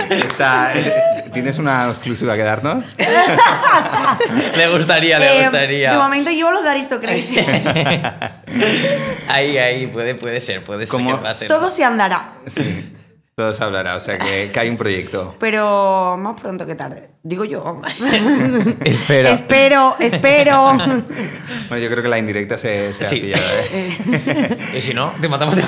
[0.08, 0.14] Casi.
[0.26, 2.82] Está- eh, ¿Tienes una exclusiva que darnos?
[4.56, 5.90] Le gustaría, le Eh, gustaría.
[5.92, 7.38] de momento llevo los de Aristocracy.
[9.28, 11.46] Ahí, ahí, puede, puede ser, puede ser que pase.
[11.46, 12.30] Todo se andará.
[12.46, 12.96] Sí.
[13.36, 15.34] Todo se hablará, o sea que, que hay un proyecto.
[15.38, 17.10] Pero más pronto que tarde.
[17.22, 17.80] Digo yo.
[18.84, 19.28] Espero.
[19.30, 20.64] espero, espero.
[21.68, 23.16] Bueno, yo creo que la indirecta se, se Sí.
[23.18, 23.42] ha pillado.
[23.72, 24.58] ¿eh?
[24.76, 25.62] Y si no, te matamos de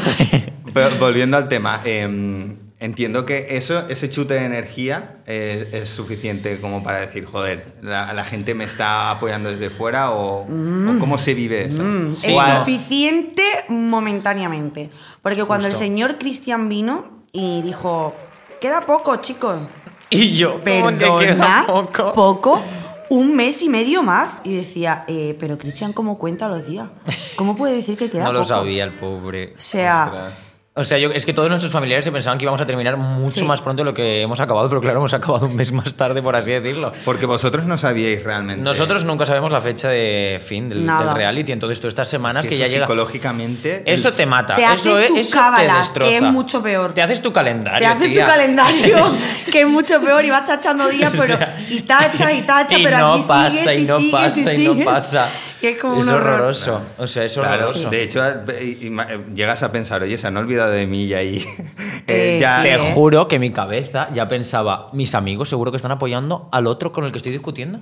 [0.74, 6.60] Pero volviendo al tema, eh, entiendo que eso, ese chute de energía eh, es suficiente
[6.60, 11.16] como para decir, joder, la, la gente me está apoyando desde fuera o, o cómo
[11.16, 11.82] se vive eso.
[12.12, 14.90] Es O a- suficiente momentáneamente.
[15.22, 18.14] Porque cuando el señor Cristian vino y dijo,
[18.60, 19.62] queda poco, chicos.
[20.10, 22.12] Y yo, ¿cómo que queda Perdona, poco?
[22.12, 22.62] poco,
[23.08, 24.40] un mes y medio más.
[24.44, 26.88] Y decía, eh, pero Cristian, ¿cómo cuenta los días?
[27.36, 28.48] ¿Cómo puede decir que queda No lo poco?
[28.48, 29.54] sabía el pobre.
[29.56, 30.32] O sea,
[30.74, 33.40] O sea, yo, es que todos nuestros familiares se pensaban que íbamos a terminar mucho
[33.40, 33.44] Sí.
[33.44, 36.22] más pronto de lo que hemos acabado, pero claro, hemos acabado un mes más tarde,
[36.22, 36.94] por así decirlo.
[37.04, 38.62] Porque vosotros no sabíais realmente.
[38.62, 42.50] Nosotros nunca sabemos la fecha de fin del, del reality, entonces tú estas semanas que,
[42.50, 42.86] que, ya llega...
[42.86, 43.82] psicológicamente.
[43.84, 44.54] Eso el- te mata.
[44.54, 46.94] Te eso haces es- te cábalas, que es mucho peor.
[46.94, 47.80] Te haces tu calendario.
[47.80, 49.14] te haces tu calendario,
[49.52, 51.36] que es mucho peor, y vas tachando días, O pero.
[51.36, 54.12] sea, y tacha, y tacha, y pero no aquí pasa, sigues, y y no sigues,
[54.12, 54.76] pasa, y y sigues.
[54.78, 55.28] no pasa.
[55.62, 56.34] Que es como es un horror.
[56.34, 56.82] horroroso.
[56.98, 57.88] O sea, es Claro, horroroso.
[57.88, 61.14] de hecho, eh, ima- eh, llegas a pensar, oye, se han olvidado de mí y
[61.14, 61.44] ahí.
[62.08, 62.62] Eh, ya, sí.
[62.64, 62.92] Te Eh.
[62.94, 67.04] juro que mi cabeza ya pensaba, mis amigos seguro que están apoyando al otro con
[67.04, 67.78] el que estoy discutiendo.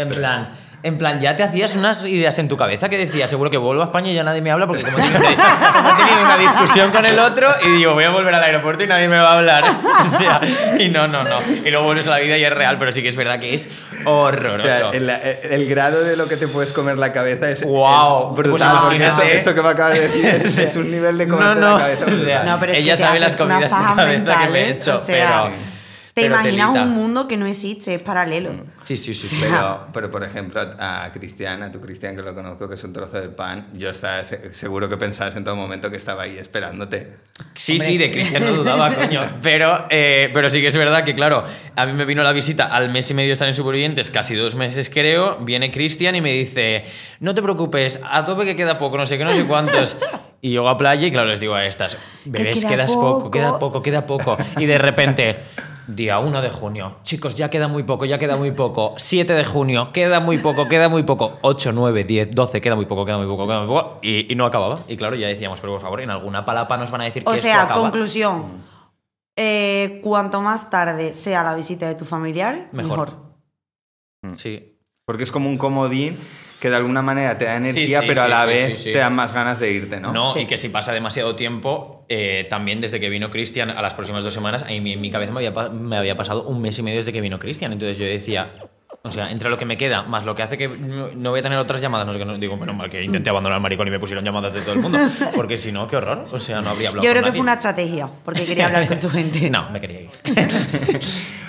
[0.00, 0.48] En plan,
[0.82, 3.82] en plan, ya te hacías unas ideas en tu cabeza que decías, seguro que vuelvo
[3.82, 5.20] a España y ya nadie me habla porque como he tenido,
[5.74, 8.82] como he tenido una discusión con el otro y digo, voy a volver al aeropuerto
[8.84, 9.64] y nadie me va a hablar.
[10.00, 10.40] O sea,
[10.78, 11.36] y no, no, no.
[11.62, 13.52] Y luego vuelves a la vida y es real, pero sí que es verdad que
[13.54, 13.68] es
[14.06, 14.66] O horroroso.
[14.66, 18.36] sea, el, el grado de lo que te puedes comer la cabeza es, Guau, es
[18.36, 18.70] brutal.
[18.70, 19.36] pues porque esto, imagínate.
[19.36, 21.80] esto que me acabas de decir es, es un nivel de comer No, no, la
[21.80, 22.04] cabeza.
[22.06, 22.42] o sea.
[22.44, 24.98] No, pero es Ella que sabe las comidas de cabeza que me he hecho, o
[24.98, 25.69] sea, pero...
[26.20, 26.82] Te pero imaginas telita.
[26.88, 28.52] un mundo que no existe, es paralelo.
[28.82, 29.26] Sí, sí, sí.
[29.36, 29.38] sí.
[29.42, 32.92] Pero, pero, por ejemplo, a Cristian, a tu Cristian, que lo conozco, que es un
[32.92, 36.36] trozo de pan, yo estaba se- seguro que pensabas en todo momento que estaba ahí
[36.38, 37.16] esperándote.
[37.54, 39.22] Sí, sí, de Cristian no dudaba, coño.
[39.42, 41.44] Pero, eh, pero sí que es verdad que, claro,
[41.76, 44.34] a mí me vino la visita al mes y medio de estar en Supervivientes, casi
[44.34, 46.84] dos meses creo, viene Cristian y me dice,
[47.20, 49.96] no te preocupes, a tope que queda poco, no sé qué, no sé cuántos.
[50.42, 53.30] Y llego a playa y claro, les digo a estas, bebés, queda quedas poco, poco".
[53.30, 54.38] queda poco, queda poco.
[54.58, 55.36] Y de repente...
[55.94, 56.96] Día 1 de junio.
[57.02, 58.94] Chicos, ya queda muy poco, ya queda muy poco.
[58.96, 61.38] 7 de junio, queda muy poco, queda muy poco.
[61.42, 63.98] 8, 9, 10, 12, queda muy poco, queda muy poco, queda muy poco.
[64.02, 64.78] Y, y no acababa.
[64.88, 67.30] Y claro, ya decíamos, pero por favor, en alguna palapa nos van a decir que
[67.30, 67.80] O esto sea, acaba.
[67.80, 68.44] conclusión.
[69.36, 73.08] Eh, cuanto más tarde sea la visita de tus familiares, Mejor.
[74.22, 74.36] mejor.
[74.36, 74.76] Sí.
[75.06, 76.16] Porque es como un comodín
[76.60, 78.92] que de alguna manera te da energía, sí, pero a la sí, vez sí, sí.
[78.92, 80.12] te dan más ganas de irte, ¿no?
[80.12, 80.40] No, Sí.
[80.40, 84.22] y que si pasa demasiado tiempo, eh, también desde que vino Cristian a las próximas
[84.22, 86.82] dos semanas, en mi, en mi cabeza me había, me había pasado un mes y
[86.82, 87.72] medio desde que vino Cristian.
[87.72, 88.50] Entonces yo decía,
[89.02, 91.42] o sea, entre lo que me queda, más lo que hace que no, voy a
[91.42, 93.88] tener otras llamadas, no sé qué, no, digo, menos mal que intenté abandonar al maricón
[93.88, 94.98] y me pusieron llamadas de todo el mundo,
[95.36, 96.26] porque si no, qué horror.
[96.32, 97.38] O sea, no habría hablado Yo con creo que nadie.
[97.38, 99.48] fue una estrategia, porque quería hablar con su gente.
[99.48, 100.10] No, me quería ir.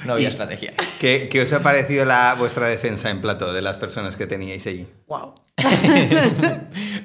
[0.06, 0.74] no había estrategia.
[1.00, 4.66] ¿Qué, qué os ha parecido la, vuestra defensa en plató de las personas que teníais
[4.68, 4.88] allí?
[5.08, 5.34] Wow.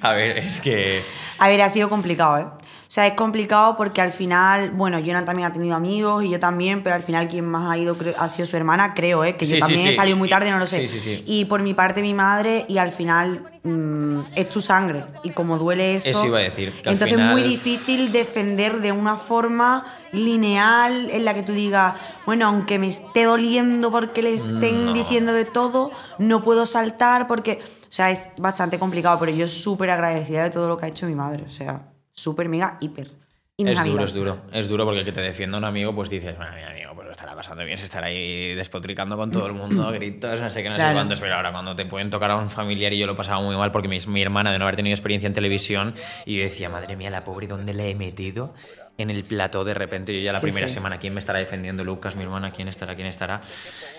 [0.00, 1.02] A ver, es que...
[1.38, 2.46] A ver, ha sido complicado, ¿eh?
[2.88, 6.38] O sea, es complicado porque al final, bueno, Jonan también ha tenido amigos y yo
[6.38, 9.36] también, pero al final quien más ha ido ha sido su hermana, creo, ¿eh?
[9.36, 9.88] Que Sí, yo también sí.
[9.88, 10.80] he salido muy tarde, no lo sé.
[10.82, 11.24] Sí, sí, sí.
[11.26, 15.58] Y por mi parte mi madre y al final mm, es tu sangre y como
[15.58, 16.10] duele eso...
[16.10, 21.24] Eso iba a decir, que entonces es muy difícil defender de una forma lineal en
[21.24, 21.94] la que tú digas,
[22.24, 24.92] bueno, aunque me esté doliendo porque le estén No.
[24.92, 27.60] diciendo de todo, no puedo saltar porque...
[27.88, 31.06] O sea, es bastante complicado, pero yo súper agradecida de todo lo que ha hecho
[31.06, 31.44] mi madre.
[31.46, 31.82] O sea,
[32.16, 33.10] súper, mega, hiper.
[33.58, 34.36] Y Es duro, es duro.
[34.52, 37.06] Es duro porque el que te defienda un amigo, pues dices, bueno, mi amigo, pues
[37.06, 40.62] lo estará pasando bien, se estará ahí despotricando con todo el mundo, gritos, no sé
[40.62, 40.94] qué, no sé Claro.
[40.96, 41.20] cuántos.
[41.20, 43.70] Pero ahora cuando te pueden tocar a un familiar y yo lo pasaba muy mal
[43.70, 45.94] porque mi, mi hermana de no haber tenido experiencia en televisión
[46.26, 48.52] y yo decía, madre mía, la pobre, ¿dónde le he metido?
[48.98, 50.74] En el plató de repente, yo ya la Sí, primera sí.
[50.74, 51.82] semana, ¿quién me estará defendiendo?
[51.84, 52.94] Lucas, mi hermana, ¿quién estará?
[52.94, 53.40] ¿Quién estará?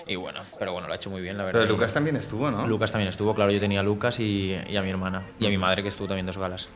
[0.08, 1.62] Y bueno, pero bueno, lo ha hecho muy bien, la verdad.
[1.62, 2.68] Pero Lucas también estuvo, ¿no?
[2.68, 5.24] Lucas también estuvo, claro, yo tenía a Lucas y, y a mi hermana.
[5.40, 6.68] Y a mi madre que estuvo también dos galas.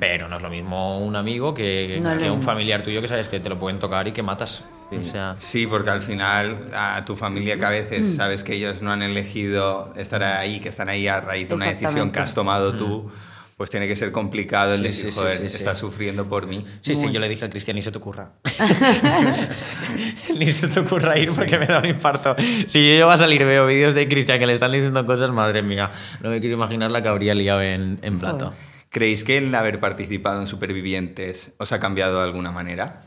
[0.00, 3.28] Pero no es lo mismo un amigo que, No que un familiar tuyo que sabes
[3.28, 4.64] que te lo pueden tocar y que matas.
[4.90, 7.72] O sea, Sí, porque al final a tu familia que a Mm.
[7.72, 11.54] veces sabes que ellos no han elegido estar ahí, que están ahí a raíz de
[11.54, 13.10] una decisión que has tomado tú,
[13.56, 15.56] pues tiene que ser complicado el Sí, decir, sí, sí, joder, sí, sí.
[15.56, 16.64] estás sufriendo por mí.
[16.80, 17.14] sí, sí, Muy.
[17.14, 18.30] yo le dije a Cristian, ni se te ocurra.
[20.38, 22.36] ni se te ocurra ir porque me da un infarto.
[22.66, 25.62] Si yo llego a salir veo vídeos de Cristian que le están diciendo cosas, madre
[25.62, 25.90] mía,
[26.22, 28.54] no me quiero imaginar la que habría liado en, en plato.
[28.90, 33.02] ¿Creéis que el haber participado en Supervivientes os ha cambiado de alguna manera?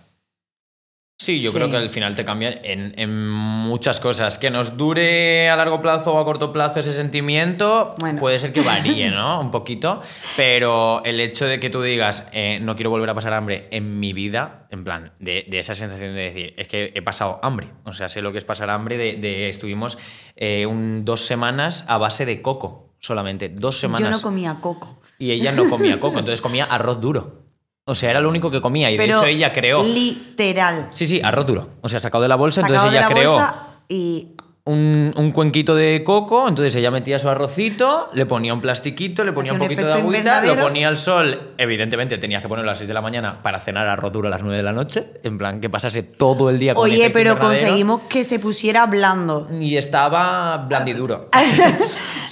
[1.20, 1.58] Sí, yo Sí.
[1.58, 4.40] creo que al final te cambia en, en muchas cosas.
[4.40, 8.20] Que nos dure a largo plazo o a corto plazo ese sentimiento, Bueno.
[8.20, 9.40] puede ser que varíe, ¿no?
[9.42, 10.02] Un poquito.
[10.36, 14.00] Pero el hecho de que tú digas, eh, no quiero volver a pasar hambre en
[14.00, 17.68] mi vida, en plan, de, de esa sensación de decir, es que he pasado hambre.
[17.84, 18.98] O sea, sé lo que es pasar hambre.
[18.98, 20.00] De, de- estuvimos
[20.36, 23.50] eh, un, dos semanas a base de coco, solamente.
[23.50, 24.02] Dos semanas.
[24.02, 25.00] Yo no comía coco.
[25.20, 27.42] Y ella no comía coco, entonces comía arroz duro.
[27.86, 28.90] O sea, era lo único que comía.
[28.90, 29.84] Y de hecho ella creó.
[29.84, 30.90] Literal.
[30.94, 31.70] Sí, sí, arroz duro.
[31.82, 34.28] O sea, sacado de la bolsa, Sacado entonces de ella la creó bolsa y.
[34.66, 39.34] un, un cuenquito de coco, entonces ella metía su arrocito, le ponía un plastiquito, le
[39.34, 41.54] ponía Hacía un poquito de agüita, lo ponía al sol.
[41.58, 44.32] Evidentemente tenías que ponerlo a las 6 de la mañana para cenar arroz duro a
[44.32, 47.40] las 9 de la noche, en plan que pasase todo el día con Oye, pero
[47.40, 49.48] conseguimos que se pusiera blando.
[49.60, 51.30] Y estaba blandiduro.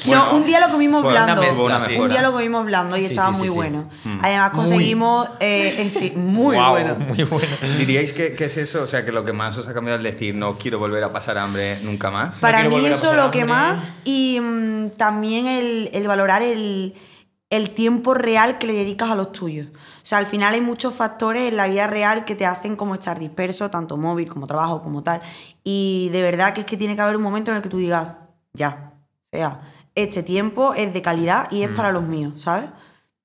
[0.08, 1.42] no, un día lo comimos fue una blando.
[1.42, 1.86] mezcla, una sí.
[1.88, 2.14] Un mejora.
[2.14, 3.58] día lo comimos blando y Sí, estaba sí, muy sí, sí.
[3.58, 3.90] bueno.
[4.22, 5.30] Además conseguimos...
[5.40, 6.96] eh, eh, sí, muy Guau, bueno.
[6.96, 7.48] Muy bueno.
[7.78, 8.84] ¿Diríais que, que es eso?
[8.84, 11.12] O sea, que lo que más os ha cambiado es decir, no quiero volver a
[11.12, 12.40] pasar hambre nunca más.
[12.40, 16.96] Para mí eso lo que más y mm, también el, el valorar el,
[17.50, 19.68] el tiempo real que le dedicas a los tuyos.
[19.68, 22.96] O sea, al final hay muchos factores en la vida real que te hacen como
[22.96, 25.22] estar disperso, tanto móvil como trabajo, como tal.
[25.64, 27.78] Y de verdad que es que tiene que haber un momento en el que tú
[27.78, 28.20] digas,
[28.54, 28.94] ya,
[29.32, 29.62] o sea,
[30.04, 32.70] este tiempo es de calidad y es para los míos, ¿sabes?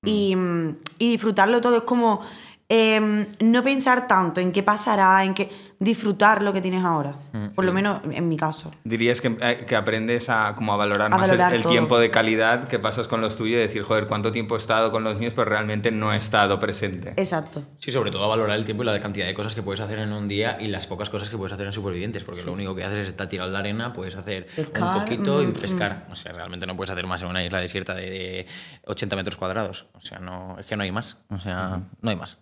[0.03, 2.21] Y, mm, y disfrutarlo todo es como
[2.69, 5.49] em, no pensar tanto en qué pasará, en qué...
[5.79, 7.15] disfrutar lo que tienes ahora.
[7.33, 8.73] Mm, Por lo menos en mi caso.
[8.83, 11.71] Dirías que, eh, que aprendes a, como a valorar A más el- valorar el, todo.
[11.71, 14.91] tiempo de calidad que pasas con los tuyos y decir, joder, cuánto tiempo he estado
[14.91, 17.09] con los míos, pero realmente no he estado presente.
[17.17, 17.63] Exacto.
[17.79, 20.11] Sí, sobre todo valorar el tiempo y la cantidad de cosas que puedes hacer en
[20.13, 22.83] un día y las pocas cosas que puedes hacer en supervivientes, porque lo único que
[22.83, 26.07] haces es estar tirado en la arena, puedes hacer Pescar, un coquito y mm, pescar.
[26.11, 28.47] O sea, realmente no puedes hacer más en una isla desierta de, de
[28.85, 29.87] 80 metros cuadrados.
[29.93, 31.21] O sea, no, es que no hay más.
[31.29, 32.37] O sea, no hay más.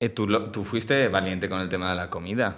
[0.00, 2.56] Eh, tú, lo- tú fuiste valiente con el tema de la comida.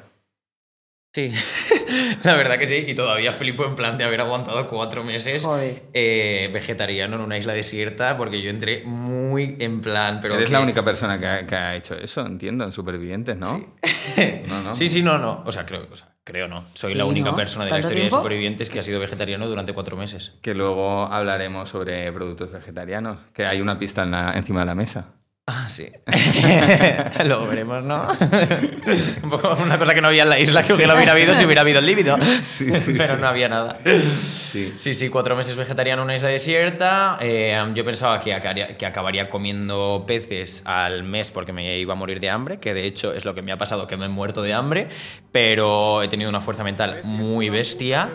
[1.15, 1.33] Sí,
[2.25, 2.85] la verdad que sí.
[2.87, 5.47] Y todavía flipo en plan de haber aguantado cuatro meses
[5.95, 10.19] eh, vegetariano en una isla desierta, porque yo entré muy en plan.
[10.21, 13.37] Pero Eres que- la única persona que ha, que ha hecho eso, entiendo, en Supervivientes,
[13.37, 13.75] ¿no?
[14.47, 14.77] No, no.
[14.77, 15.43] Sí, sí, no, no.
[15.47, 16.67] O sea, creo, o sea, creo no.
[16.75, 17.37] Soy Sí, la única ¿no?
[17.37, 18.17] persona de la ¿Tanto historia tiempo?
[18.17, 20.35] de supervivientes que ha sido vegetariano durante cuatro meses.
[20.43, 24.75] Que luego hablaremos sobre productos vegetarianos, que hay una pista en la- encima de la
[24.75, 25.15] mesa.
[25.49, 25.87] Ah, sí.
[27.25, 28.03] Luego veremos, ¿no?
[29.23, 31.61] Un poco una cosa que no había en la isla, que hubiera habido si hubiera
[31.61, 32.17] habido el líbido.
[32.43, 33.21] Sí, sí, Pero sí.
[33.21, 33.79] no había nada.
[33.85, 34.73] Sí.
[34.77, 37.19] Sí, sí, cuatro meses vegetariano en una isla desierta.
[37.21, 41.97] Eh, yo pensaba que acabaría, que acabaría comiendo peces al mes porque me iba a
[41.97, 44.09] morir de hambre, que de hecho es lo que me ha pasado, que me he
[44.09, 44.89] muerto de hambre,
[45.31, 48.11] pero he tenido una fuerza mental muy bestia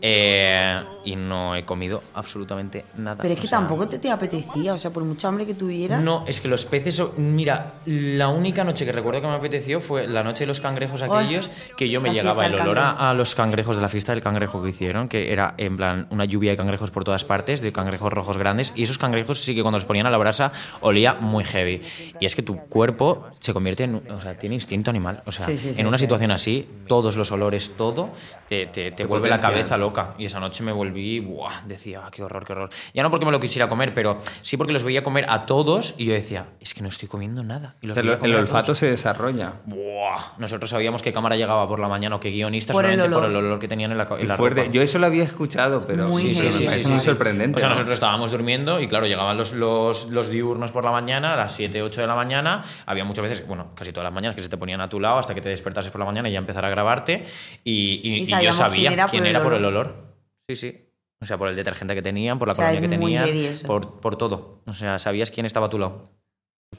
[0.00, 3.18] eh, y no he comido absolutamente nada.
[3.22, 5.54] Pero es O que sea, tampoco te, te apetecía, o sea, por mucha hambre que
[5.54, 6.00] tuvieras.
[6.02, 7.02] No, es que los peces.
[7.18, 11.02] Mira, la única noche que recuerdo que me apeteció fue la noche de los cangrejos
[11.02, 14.12] aquellos, que yo me la llegaba el olor a, a los cangrejos de la fiesta
[14.12, 17.60] del cangrejo que hicieron, que era en plan una lluvia de cangrejos por todas partes,
[17.60, 20.50] de cangrejos rojos grandes, y esos cangrejos sí que cuando los ponían a la brasa
[20.80, 21.82] olía muy heavy.
[22.18, 24.02] Y es que tu cuerpo se convierte en.
[24.10, 25.22] O sea, tiene instinto animal.
[25.26, 26.04] O sea, Sí, sí, sí, en una sí.
[26.04, 28.10] situación así, todos los olores, todo,
[28.48, 29.56] te, te, te vuelve la potencia.
[29.58, 30.14] cabeza loca.
[30.16, 32.70] Y esa noche me volví, buah, decía, "Ah, qué horror, qué horror.
[32.94, 35.94] Ya no porque me lo quisiera comer, pero sí porque los veía comer a todos
[35.98, 37.76] y yo decía, es que no estoy comiendo nada.
[37.80, 38.78] Y los El, el olfato todos.
[38.78, 39.54] se desarrolla.
[39.66, 40.38] Buah.
[40.38, 43.24] Nosotros sabíamos qué cámara llegaba por la mañana o qué guionista Por el solamente por
[43.28, 43.58] el olor.
[43.58, 44.60] que tenían en la, en la Fuerte.
[44.62, 44.72] ropa.
[44.72, 47.06] Yo eso lo había escuchado, pero Muy sí, sí, muy sí.
[47.06, 47.56] sorprendente.
[47.56, 47.74] O sea, ¿no?
[47.74, 51.54] nosotros estábamos durmiendo y claro, llegaban los, los, los diurnos por la mañana, a las
[51.54, 52.62] 7, 8 de la mañana.
[52.86, 55.18] Había muchas veces, bueno, casi todas las mañanas que se te ponían a tu lado
[55.18, 57.24] hasta que te despertases por la mañana y ya empezar a grabarte.
[57.64, 60.14] Y, y- Y y yo sabía quién era quién por el por el olor.
[60.48, 60.88] Sí, sí.
[61.20, 63.54] O sea, por el detergente que tenían, por la O sea, colonia es que tenían,
[63.68, 64.62] por, por todo.
[64.66, 66.10] O sea, sabías quién estaba a tu lado.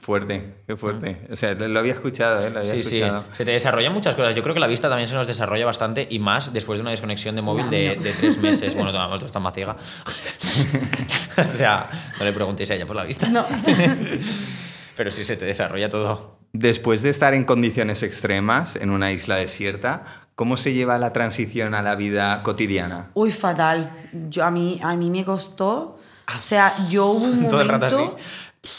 [0.01, 1.27] Fuerte, qué fuerte.
[1.31, 2.49] O sea, lo había escuchado, ¿eh?
[2.49, 2.97] Lo había Sí, sí.
[2.97, 3.23] escuchado.
[3.33, 4.35] Se te desarrollan muchas cosas.
[4.35, 6.91] Yo creo que la vista también se nos desarrolla bastante y más después de una
[6.91, 8.75] desconexión de móvil de, de tres meses.
[8.75, 9.77] Bueno, toda tú estás más ciega.
[11.37, 13.29] o sea, no le preguntéis a ella por la vista.
[13.29, 13.45] No.
[14.95, 16.37] Pero sí, se te desarrolla todo.
[16.51, 20.03] Después de estar en condiciones extremas, en una isla desierta,
[20.35, 23.09] ¿cómo se lleva la transición a la vida cotidiana?
[23.13, 23.89] Uy, fatal.
[24.29, 25.97] Yo, a, mí, a mí me costó.
[26.27, 28.17] O sea, yo hubo un Todo el rato momento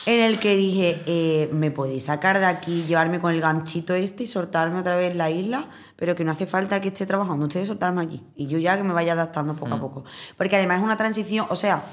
[0.06, 4.22] en el que dije, eh, me podéis sacar de aquí, llevarme con el ganchito este
[4.22, 7.46] y soltarme otra vez en la isla, pero que no hace falta que esté trabajando,
[7.46, 8.22] ustedes soltarme aquí.
[8.34, 9.56] Y yo ya que me vaya adaptando Mm.
[9.56, 10.04] poco a poco.
[10.36, 11.84] Porque además es una transición, o sea,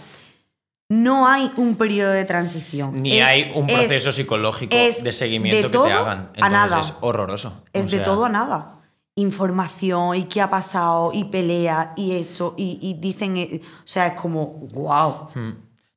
[0.90, 2.96] no hay un periodo de transición.
[2.96, 6.32] Ni Es- hay un es- proceso psicológico es de seguimiento de que te todo hagan.
[6.42, 6.80] a nada.
[6.80, 7.62] es horroroso.
[7.74, 8.78] Es O de todo a nada.
[9.16, 14.08] Información y qué ha pasado y pelea y esto y, y dicen, eh, o sea,
[14.08, 15.28] es como, wow.
[15.36, 15.52] Mm.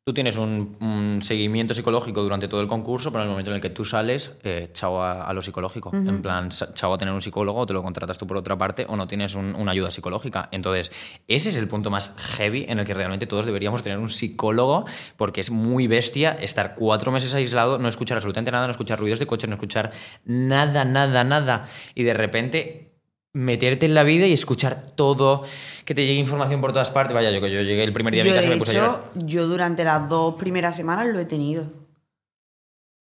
[0.06, 3.54] Tú tienes un, un seguimiento psicológico durante todo el concurso, pero en el momento en
[3.56, 5.92] el que tú sales, eh, chao a, a lo psicológico.
[5.94, 8.84] En plan, chao a tener un psicólogo, o te lo contratas tú por otra parte,
[8.86, 10.50] o no tienes un- una ayuda psicológica.
[10.52, 10.92] Entonces,
[11.26, 14.84] ese es el punto más heavy en el que realmente todos deberíamos tener un psicólogo,
[15.16, 19.20] porque es muy bestia estar cuatro meses aislado, no escuchar absolutamente nada, no escuchar ruidos
[19.20, 19.90] de coche, no escuchar
[20.26, 21.64] nada, nada, nada.
[21.94, 22.93] Y de repente
[23.34, 25.42] meterte en la vida y escuchar todo,
[25.84, 27.14] que te llegue información por todas partes.
[27.14, 28.78] Vaya, yo que yo llegué el primer día a mi Yo, casa de me puse
[28.78, 29.00] a llorar.
[29.16, 31.66] hecho, yo durante las dos primeras semanas lo he tenido.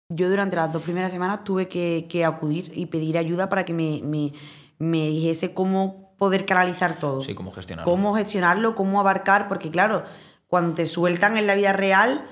[0.08, 3.74] Yo durante las dos primeras semanas tuve que, que acudir y pedir ayuda para que
[3.74, 4.34] me, me,
[4.80, 7.24] me dijese cómo poder canalizar todo.
[7.24, 7.92] Sí, cómo gestionarlo.
[7.92, 10.04] Cómo gestionarlo, cómo abarcar, porque claro,
[10.48, 12.26] cuando te sueltan en la vida real,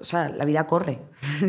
[0.00, 1.00] o sea, la vida corre.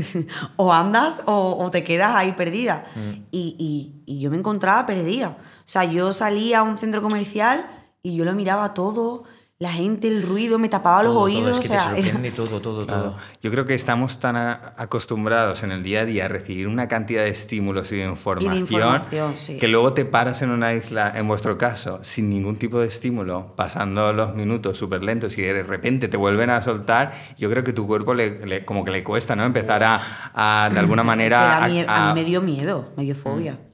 [0.58, 2.86] o andas o, o te quedas ahí perdida.
[2.96, 3.10] Mm.
[3.32, 5.38] Y, y- y yo me encontraba perdida.
[5.40, 7.70] O sea, yo salía a un centro comercial
[8.02, 9.24] y yo lo miraba todo,
[9.62, 11.60] la gente, el ruido, me tapaba los Todo, todo, oídos.
[11.60, 13.18] es que o sea, te sorprende todo, todo, todo.
[13.44, 16.88] Yo creo que estamos tan a- acostumbrados en el día a día a recibir una
[16.88, 19.58] cantidad de estímulos y de información, información, sí.
[19.58, 23.54] que luego te paras en una isla, en vuestro caso, sin ningún tipo de estímulo,
[23.58, 27.74] pasando los minutos súper lentos y de repente te vuelven a soltar, yo creo que
[27.74, 29.44] tu cuerpo le, le- como que le cuesta, ¿no?
[29.44, 30.02] Empezar a,
[30.34, 31.58] a, de alguna manera...
[31.58, 33.56] a, a- mí me dio miedo, me dio fobia.
[33.56, 33.69] Mm.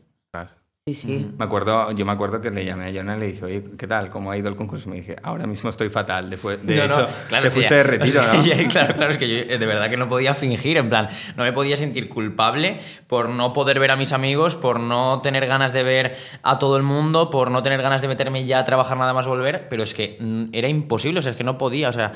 [0.87, 1.31] Sí, sí.
[1.35, 3.87] Me acuerdo, yo me acuerdo que le llamé a Jonah y le dije, oye, ¿qué
[3.87, 4.09] tal?
[4.11, 4.87] ¿Cómo ha ido el concurso?
[4.87, 6.29] Y me dije, ahora mismo estoy fatal.
[6.29, 8.45] De, fue- de No, no, hecho, claro, te fuiste ya- de retiro, o sea, ¿no?
[8.45, 11.09] ya- claro, claro, es que yo eh, de verdad que no podía fingir, en plan,
[11.37, 12.77] no me podía sentir culpable
[13.07, 16.77] por no poder ver a mis amigos, por no tener ganas de ver a todo
[16.77, 19.81] el mundo, por no tener ganas de meterme ya a trabajar nada más volver, pero
[19.81, 22.13] es que mm, era imposible, o sea, es que no podía, o sea,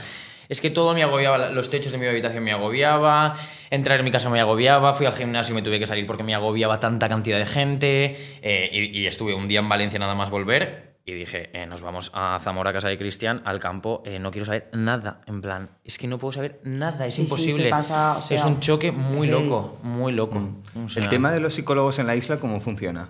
[0.49, 3.35] es que todo me agobiaba, los techos de mi habitación me agobiaba,
[3.69, 6.23] entrar en mi casa me agobiaba, fui al gimnasio y me tuve que salir porque
[6.23, 10.15] me agobiaba tanta cantidad de gente, eh, y, y estuve un día en Valencia nada
[10.15, 14.19] más volver, y dije, eh, nos vamos a Zamora, casa de Cristian, al campo, eh,
[14.19, 17.27] no quiero saber nada, en plan, es que no puedo saber nada, es Sí, sí,
[17.27, 17.69] se imposible.
[17.69, 20.41] pasa, o sea, es un choque muy loco, muy loco.
[20.83, 23.09] O sea, El tema de los psicólogos en la isla, ¿cómo funciona?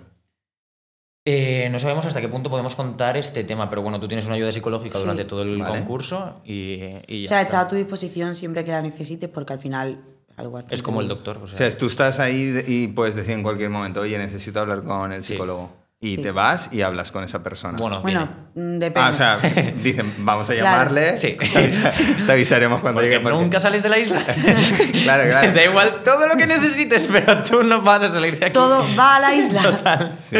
[1.24, 4.36] Eh, no sabemos hasta qué punto podemos contar este tema, pero bueno, tú tienes una
[4.36, 5.00] ayuda psicológica Sí.
[5.02, 5.78] durante todo el Vale.
[5.78, 7.42] concurso y, y ya O sea, está.
[7.42, 10.00] está a tu disposición siempre que la necesites porque al final
[10.36, 13.32] algo Es como el doctor, o sea, O sea, tú estás ahí y puedes decir
[13.32, 15.34] en cualquier momento, oye, necesito hablar con el Sí.
[15.34, 15.78] psicólogo.
[16.02, 16.22] Y Sí.
[16.22, 17.76] te vas y hablas con esa persona.
[17.78, 18.76] bueno, Bueno, viene.
[18.76, 19.00] mm, depende.
[19.06, 19.38] Ah, o sea,
[19.82, 20.64] dicen, vamos a Claro.
[20.70, 21.18] llamarle.
[21.18, 21.32] Sí.
[21.38, 21.92] Te, avisa-
[22.24, 23.20] te avisaremos cuando Porque llegue.
[23.20, 24.18] porque- nunca sales de la isla.
[25.02, 25.52] Claro, claro.
[25.52, 28.54] da igual todo lo que necesites, pero tú no vas a salir de aquí.
[28.54, 29.60] Todo va a la isla.
[29.62, 30.12] Total.
[30.18, 30.36] Sí,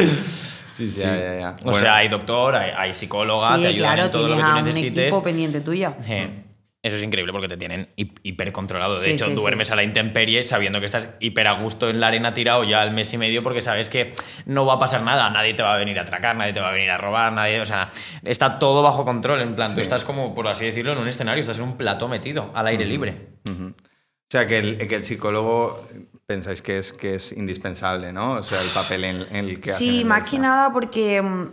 [0.89, 1.01] sí.
[1.03, 1.51] Ya, ya, ya.
[1.61, 4.37] O Bueno, sea, hay doctor, hay, hay psicóloga, te Sí, ayudan claro, en todo lo
[4.37, 4.99] que tú a un necesites.
[5.05, 5.97] equipo pendiente tuya.
[6.09, 6.45] Eh,
[6.83, 8.95] Eso es increíble porque te tienen hi- hipercontrolado.
[8.95, 9.73] De Sí, hecho, sí, duermes sí.
[9.75, 12.93] a la intemperie sabiendo que estás hiper a gusto en la arena tirado ya al
[12.93, 14.15] mes y medio porque sabes que
[14.47, 15.29] no va a pasar nada.
[15.29, 17.61] Nadie te va a venir a atracar, nadie te va a venir a robar, nadie.
[17.61, 17.91] O sea,
[18.25, 19.43] está todo bajo control.
[19.43, 22.09] En plan, tú estás como, por así decirlo, en un escenario, estás en un plató
[22.09, 23.15] metido, al aire libre.
[23.47, 23.75] O
[24.31, 25.87] sea, que el, que el psicólogo
[26.31, 28.35] pensáis que es, que es indispensable, ¿no?
[28.35, 31.49] O sea, el papel en, en el que Sí, más que nada porque mm,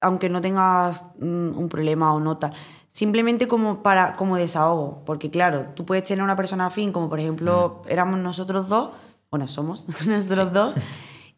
[0.00, 2.52] aunque no tengas mm, un problema o nota,
[2.88, 7.20] simplemente como para como desahogo, porque claro, tú puedes tener una persona afín, como por
[7.20, 8.90] ejemplo éramos nosotros dos,
[9.30, 10.74] bueno, somos nosotros dos,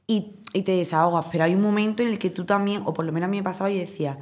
[0.07, 3.05] y, y te desahogas, pero hay un momento en el que tú también, o por
[3.05, 4.19] lo menos a mí me pasaba, yo decía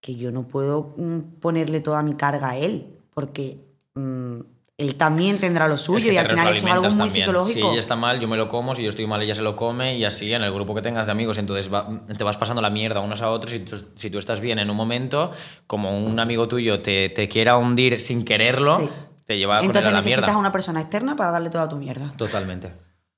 [0.00, 4.40] que yo no puedo mm, ponerle toda mi carga a él, porque mm,
[4.78, 7.10] él también tendrá lo suyo Es que y al final es algo muy también.
[7.10, 7.68] psicológico.
[7.68, 8.74] Si ella está mal, yo me lo como.
[8.74, 9.96] Si yo estoy mal, ella se lo come.
[9.96, 11.38] Y así en el grupo que tengas de amigos.
[11.38, 13.54] Entonces va- te vas pasando la mierda unos a otros.
[13.54, 15.30] Y tú- si tú estás bien en un momento,
[15.66, 18.88] como un amigo tuyo te, te quiera hundir sin quererlo, Sí.
[19.24, 20.34] te lleva él Entonces a la necesitas mierda.
[20.34, 22.12] a una persona externa para darle toda tu mierda.
[22.18, 22.72] Totalmente.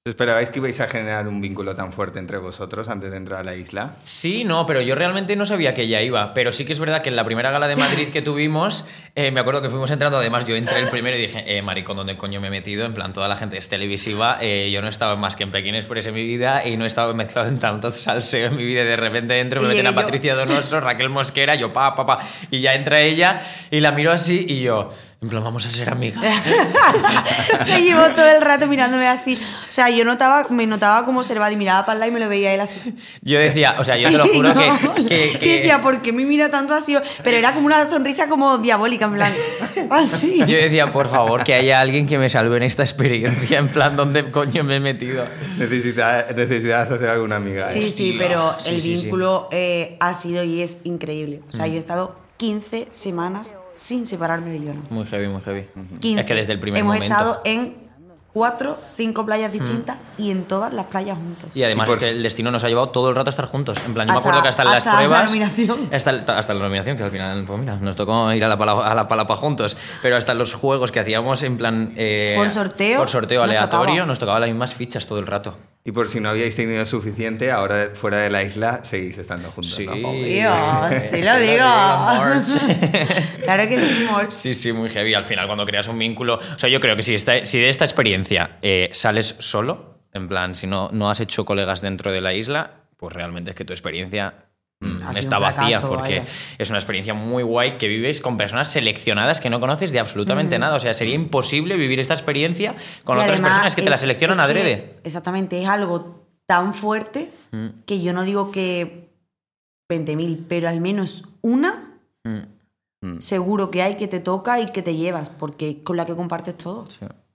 [0.08, 3.44] ¿Esperabais que ibais a generar un vínculo tan fuerte entre vosotros antes de entrar a
[3.44, 3.94] la isla?
[4.04, 6.32] Sí, no, pero yo realmente no sabía que ella iba.
[6.32, 8.86] Pero sí que es verdad que en la primera gala de Madrid que tuvimos,
[9.16, 10.16] eh, me acuerdo que fuimos entrando.
[10.16, 12.86] Además, yo entré el primero y dije, eh, maricón, ¿dónde coño me he metido?
[12.86, 14.38] En plan, toda la gente es televisiva.
[14.40, 16.84] eh, yo no he estado más que en Pekín Express en mi vida y no
[16.84, 18.82] he estado mezclado en tanto salseo en mi vida.
[18.82, 19.94] Y de repente dentro me meten a.
[19.94, 22.18] Patricia Donoso, Raquel Mosquera, yo pa, pa, pa.
[22.50, 24.90] Y ya entra ella y la miro así y yo,
[25.20, 26.22] en plan, vamos a ser amigas.
[27.64, 29.34] Se llevó todo el rato mirándome así.
[29.34, 32.20] O sea, yo notaba, me notaba como observada y miraba para el lado y me
[32.20, 32.78] lo veía él así.
[33.22, 34.94] Yo decía, o sea, yo te lo juro No.
[34.94, 36.96] que, que- Y que- decía, ¿por qué me mira tanto así?
[37.24, 39.32] Pero era como una sonrisa como diabólica, en plan,
[39.90, 40.38] así.
[40.38, 43.58] Yo decía, por favor, que haya alguien que me salve en esta experiencia.
[43.58, 45.24] En plan, ¿dónde coño me he metido?
[45.58, 47.68] Necesita- Necesitas hacer alguna amiga.
[47.68, 47.72] ¿eh?
[47.72, 49.02] Sí, sí, Hostia, pero sí, el sí, sí.
[49.02, 51.40] vínculo eh, ha sido y es increíble.
[51.48, 51.70] O sea, Mm.
[51.70, 54.82] yo he estado 15 semanas sin separarme de Jonah.
[54.90, 55.66] Muy heavy, muy heavy.
[56.00, 56.20] 15.
[56.20, 57.14] Es que desde el primer Hemos momento.
[57.14, 57.88] estado en
[58.32, 61.48] cuatro, cinco playas distintas y en todas las playas juntos.
[61.54, 63.46] Y además Y es que el destino nos ha llevado todo el rato a estar
[63.46, 63.78] juntos.
[63.86, 65.24] En plan, yo me Hasta- acuerdo que hasta en las hasta la pruebas.
[65.26, 65.88] nominación.
[65.92, 68.86] Hasta, hasta la nominación, que al final, pues mira, nos tocó ir a la, pala-
[68.86, 69.76] a la palapa juntos.
[70.02, 71.92] Pero hasta los juegos que hacíamos en plan.
[71.96, 74.06] eh, Por sorteo, Por sorteo nos aleatorio, tocaba.
[74.06, 75.56] nos tocaba las mismas fichas todo el rato.
[75.88, 79.74] Y por si no habíais tenido suficiente, ahora fuera de la isla seguís estando juntos.
[79.74, 79.86] Sí.
[79.86, 79.94] ¿no?
[81.00, 81.64] Sí lo digo.
[81.64, 82.44] March.
[83.42, 84.30] claro que sí, Mor.
[84.30, 85.14] Sí, sí, muy heavy.
[85.14, 86.34] Al final, cuando creas un vínculo.
[86.34, 90.28] O sea, yo creo que si, esta- si de esta experiencia eh, sales solo, en
[90.28, 93.64] plan, si no, no has hecho colegas dentro de la isla, pues realmente es que
[93.64, 94.34] tu experiencia
[95.16, 96.30] está un vacía, fracaso, porque vaya.
[96.58, 100.58] es una experiencia muy guay que vives con personas seleccionadas que no conoces de absolutamente
[100.58, 100.76] nada.
[100.76, 102.74] O sea, sería imposible vivir esta experiencia
[103.04, 104.94] con Y otras personas que te la seleccionan adrede.
[105.04, 107.66] exactamente, es algo tan fuerte Mm.
[107.86, 109.08] que yo no digo que
[109.90, 111.84] 20.000, pero al menos una
[112.24, 112.38] Mm.
[113.00, 113.20] Mm.
[113.20, 116.14] seguro que hay que te toca y que te llevas, porque es con la que
[116.16, 116.84] compartes todo.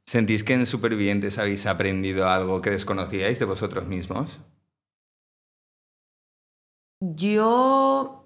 [0.05, 4.39] ¿Sentís que en Supervivientes habéis aprendido algo que desconocíais de vosotros mismos?
[7.15, 8.25] Yo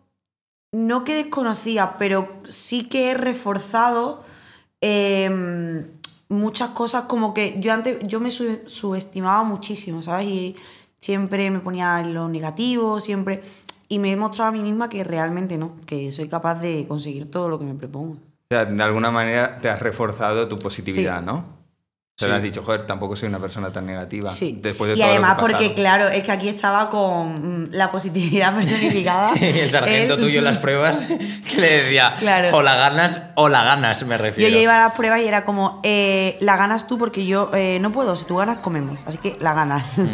[0.71, 4.23] no que desconocía, pero sí que he reforzado
[4.81, 5.85] eh,
[6.29, 10.27] muchas cosas como que yo antes yo me su- subestimaba muchísimo, ¿sabes?
[10.27, 10.55] Y
[11.01, 13.41] siempre me ponía en lo negativo, siempre
[13.89, 17.31] y me he demostrado a mí misma que realmente no, que soy capaz de conseguir
[17.31, 18.13] todo lo que me propongo.
[18.13, 21.25] O sea, de alguna manera te has reforzado tu positividad, Sí.
[21.25, 21.56] ¿no?
[22.19, 24.31] Te lo has dicho, joder, tampoco soy una persona tan negativa.
[24.31, 24.57] Sí.
[24.59, 25.57] Después de y todo lo que además he pasado.
[25.59, 29.33] porque, claro, es que aquí estaba con la positividad personificada.
[29.39, 32.57] el sargento Eh, tuyo en las pruebas que le decía, Claro.
[32.57, 34.49] o la ganas o la ganas, me Yo refiero.
[34.55, 37.77] ya iba a las pruebas y era como, eh, la ganas tú porque yo eh,
[37.81, 38.97] no puedo, si tú ganas, comemos.
[39.05, 39.95] Así que la ganas.
[39.99, 40.07] Mm.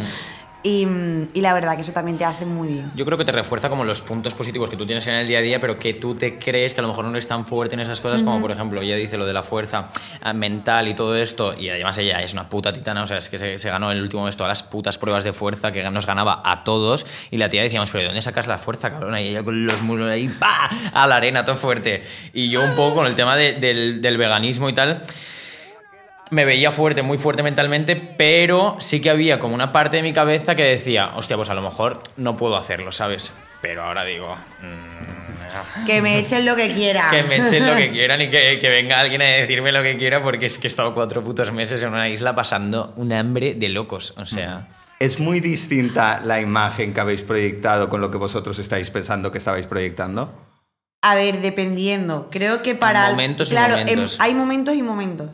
[0.64, 0.88] Y,
[1.34, 2.92] y la verdad que eso también te hace muy bien.
[2.96, 5.40] Yo creo que te refuerza como los puntos positivos que tú tienes en el día
[5.40, 7.76] a día, pero que tú te crees que a lo mejor no eres tan fuerte
[7.76, 9.90] en esas cosas, como por ejemplo, ella dice lo de la fuerza
[10.22, 13.30] ah, mental y todo esto, y además ella es una puta titana, o sea, es
[13.30, 16.06] que se, se ganó el último mes todas las putas pruebas de fuerza que nos
[16.06, 19.20] ganaba a todos, y la tía decíamos, pero ¿de dónde sacas la fuerza, cabrona?
[19.22, 20.70] Y ella con los muslos ahí, ¡pa!
[20.94, 22.04] a la arena, todo fuerte.
[22.34, 25.02] Y yo un poco con el tema de- del, del veganismo y tal
[26.32, 30.14] me veía fuerte, muy fuerte mentalmente, pero sí que había como una parte de mi
[30.14, 33.34] cabeza que decía, hostia, pues a lo mejor no puedo hacerlo, ¿sabes?
[33.62, 37.10] Pero ahora digo, mm, Que me echen lo que quieran.
[37.12, 39.98] que me echen lo que quieran y que, que venga alguien a decirme lo que
[39.98, 43.54] quiera, porque es que he estado cuatro putos meses en una isla pasando un hambre
[43.54, 44.68] de locos, o sea...
[45.00, 49.38] Es muy distinta la imagen que habéis proyectado con lo que vosotros estáis pensando que
[49.38, 50.34] estabais proyectando.
[51.02, 52.30] A ver, dependiendo.
[52.32, 53.10] Creo que para.
[53.10, 54.18] Momentos y claro, momentos.
[54.22, 55.32] hay momentos y momentos.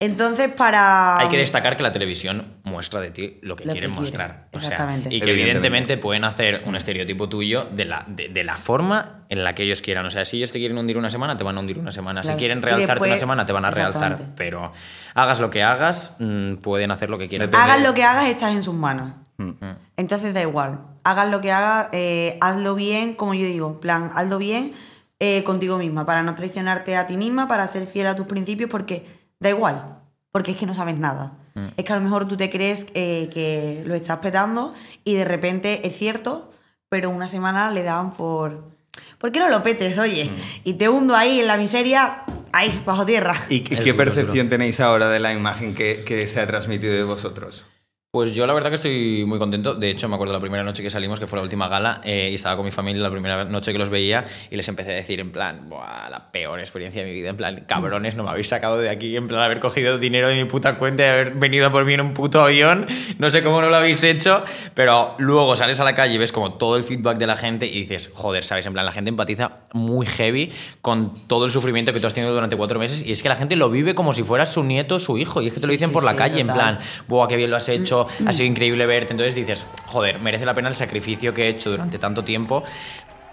[0.00, 1.18] Entonces, para.
[1.18, 4.00] Hay que destacar que la televisión muestra de ti lo que Lo que quieren quiere,
[4.00, 4.48] mostrar.
[4.52, 5.08] O sea, exactamente.
[5.08, 5.42] y que Evidentemente.
[5.50, 9.64] evidentemente pueden hacer un estereotipo tuyo de la, de, de la forma en la que
[9.64, 10.06] ellos quieran.
[10.06, 12.20] O sea, si ellos te quieren hundir una semana, te van a hundir una semana.
[12.20, 12.36] Claro.
[12.36, 14.18] Si quieren realzarte después- una semana, te van a realzar.
[14.36, 14.72] Pero
[15.14, 17.50] hagas lo que hagas, mm, pueden hacer lo que quieran.
[17.50, 17.64] Depende.
[17.72, 19.14] Hagas lo que hagas, estás en sus manos.
[19.38, 19.50] Mm.
[19.96, 20.78] Entonces da igual.
[21.02, 23.68] Hagas lo que hagas, eh, hazlo bien, como yo digo.
[23.70, 24.72] en plan, hazlo bien
[25.20, 28.70] eh, contigo misma, para no traicionarte a ti misma, para ser fiel a tus principios,
[28.70, 29.98] porque da igual.
[30.30, 31.32] Porque es que no sabes nada.
[31.54, 31.68] Mm.
[31.76, 34.74] Es que a lo mejor tú te crees eh, que lo estás petando
[35.04, 36.50] y de repente es cierto,
[36.88, 38.76] pero una semana le daban por.
[39.18, 40.26] ¿Por qué no lo petes, oye?
[40.26, 40.36] Mm.
[40.64, 42.22] Y te hundo ahí en la miseria,
[42.52, 43.34] ahí, bajo tierra.
[43.48, 46.92] ¿Y qué qué duro, percepción tenéis ahora de la imagen que, que se ha transmitido
[46.94, 47.64] de vosotros?
[48.10, 49.74] Pues yo la verdad que estoy muy contento.
[49.74, 52.30] De hecho, me acuerdo la primera noche que salimos, que fue la última gala, eh,
[52.32, 54.94] y estaba con mi familia la primera noche que los veía y les empecé a
[54.94, 58.30] decir en plan, Buah, la peor experiencia de mi vida, en plan, cabrones, no me
[58.30, 61.32] habéis sacado de aquí, en plan, haber cogido dinero de mi puta cuenta y haber
[61.32, 62.86] venido por mí en un puto avión,
[63.18, 64.42] no sé cómo no lo habéis hecho,
[64.72, 67.66] pero luego sales a la calle y ves como todo el feedback de la gente
[67.66, 68.64] y dices, joder, ¿sabes?
[68.64, 70.50] En plan, la gente empatiza muy heavy
[70.80, 73.36] con todo el sufrimiento que tú has tenido durante cuatro meses y es que la
[73.36, 75.66] gente lo vive como si fuera su nieto o su hijo y es que te
[75.66, 77.97] lo dicen sí, por la sí, calle, en plan, buah, qué bien lo has hecho,
[78.26, 79.12] ha sido increíble verte.
[79.12, 82.62] Entonces dices, joder, merece la pena el sacrificio que he hecho durante tanto tiempo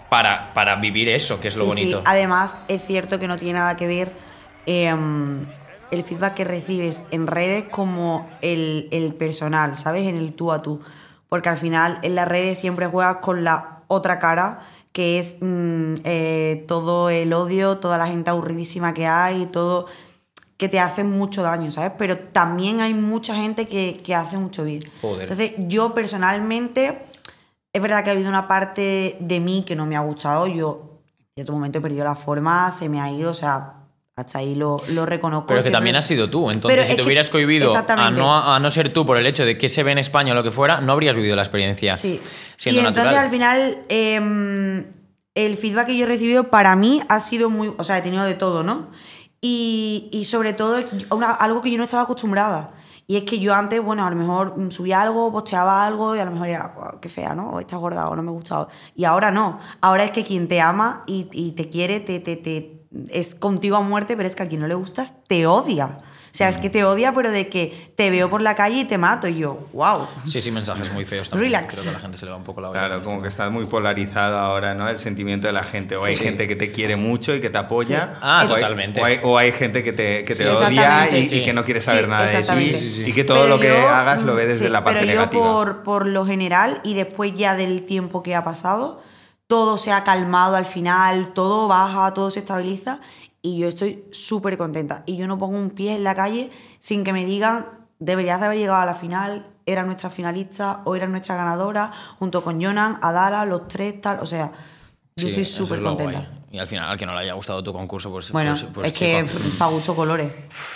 [0.08, 1.98] para, para vivir eso, que es lo Sí, bonito.
[1.98, 2.04] Sí.
[2.06, 4.12] Además, es cierto que no tiene nada que ver
[4.66, 5.46] em,
[5.90, 10.06] el feedback que recibes en redes como el, el personal, ¿sabes?
[10.06, 10.80] En el tú a tú.
[11.28, 14.60] Porque al final en las redes siempre juegas con la otra cara,
[14.92, 19.86] que es mm, eh, todo el odio, toda la gente aburridísima que hay, todo
[20.56, 21.92] que te hace mucho daño, ¿sabes?
[21.98, 24.82] Pero también hay mucha gente que, que hace mucho bien.
[25.02, 25.22] Joder.
[25.22, 26.98] Entonces, yo personalmente,
[27.72, 30.46] es verdad que ha habido una parte de mí que no me ha gustado.
[30.46, 33.74] Yo en cierto momento he perdido la forma, se me ha ido, o sea,
[34.16, 35.48] hasta ahí lo, lo reconozco.
[35.48, 36.50] Pero que siempre- también has sido tú.
[36.50, 39.44] Entonces, Pero si te hubieras cohibido a no, a no ser tú por el hecho
[39.44, 41.94] de que se ve en España o lo que fuera, no habrías vivido la experiencia
[41.98, 42.18] Sí.
[42.56, 43.08] siendo y natural.
[43.08, 44.86] entonces al final em,
[45.34, 48.24] el feedback que yo he recibido para mí ha sido muy, o sea, he tenido
[48.24, 48.86] de todo, ¿no?
[49.40, 50.78] Y, y sobre todo
[51.38, 52.72] algo que yo no estaba acostumbrada.
[53.08, 56.24] Y es que yo antes, bueno, a lo mejor subía algo, posteaba algo y a
[56.24, 57.50] lo mejor era, "Guau, qué fea, ¿no?
[57.50, 58.66] O está gorda o no me gusta.
[58.96, 59.58] Y ahora no.
[59.80, 63.76] Ahora es que quien te ama y, y te quiere, te, te, te- es contigo
[63.76, 65.96] a muerte, pero es que a quien no le gustas, te odia.
[66.36, 68.84] O sea, es que te odia, pero de que te veo por la calle y
[68.84, 69.26] te mato.
[69.26, 70.06] Y yo, wow.
[70.26, 71.50] Sí, sí, mensajes muy feos también.
[71.50, 71.76] Relax.
[71.80, 72.78] Creo que a la gente se le va un poco la olla.
[72.80, 74.86] Claro, como que está muy polarizado ahora, ¿no?
[74.86, 75.96] El sentimiento de la gente.
[75.96, 76.24] O hay Sí.
[76.24, 78.10] gente que te quiere mucho y que te apoya.
[78.12, 78.18] Sí.
[78.20, 79.00] Ah, o hay- totalmente.
[79.00, 81.36] O hay, o hay gente que te, que te Sí, odia y, Sí, sí.
[81.38, 82.36] y que no quiere saber Sí, nada de ti.
[82.36, 82.78] exactamente.
[82.80, 83.04] Sí, sí, sí.
[83.10, 85.00] Y que todo Pero lo que yo, hagas lo ve mm, desde sí, la parte
[85.00, 85.42] pero negativa.
[85.42, 89.00] yo por, por lo general y después ya del tiempo que ha pasado,
[89.46, 92.98] todo se ha calmado al final, todo baja, todo se estabiliza
[93.46, 95.04] y yo estoy súper contenta.
[95.06, 97.68] Y yo no pongo un pie en la calle sin que me digan,
[98.00, 102.42] deberías de haber llegado a la final, era nuestra finalista o era nuestra ganadora, junto
[102.42, 104.18] con Jonan, Adara, los tres, tal.
[104.18, 104.50] O sea,
[105.18, 106.18] yo Sí, estoy es súper contenta.
[106.18, 106.30] guay.
[106.52, 108.30] Y al final, al que no le haya gustado tu concurso, pues.
[108.32, 109.24] Bueno, pues- pues, es que
[109.58, 110.30] para colores.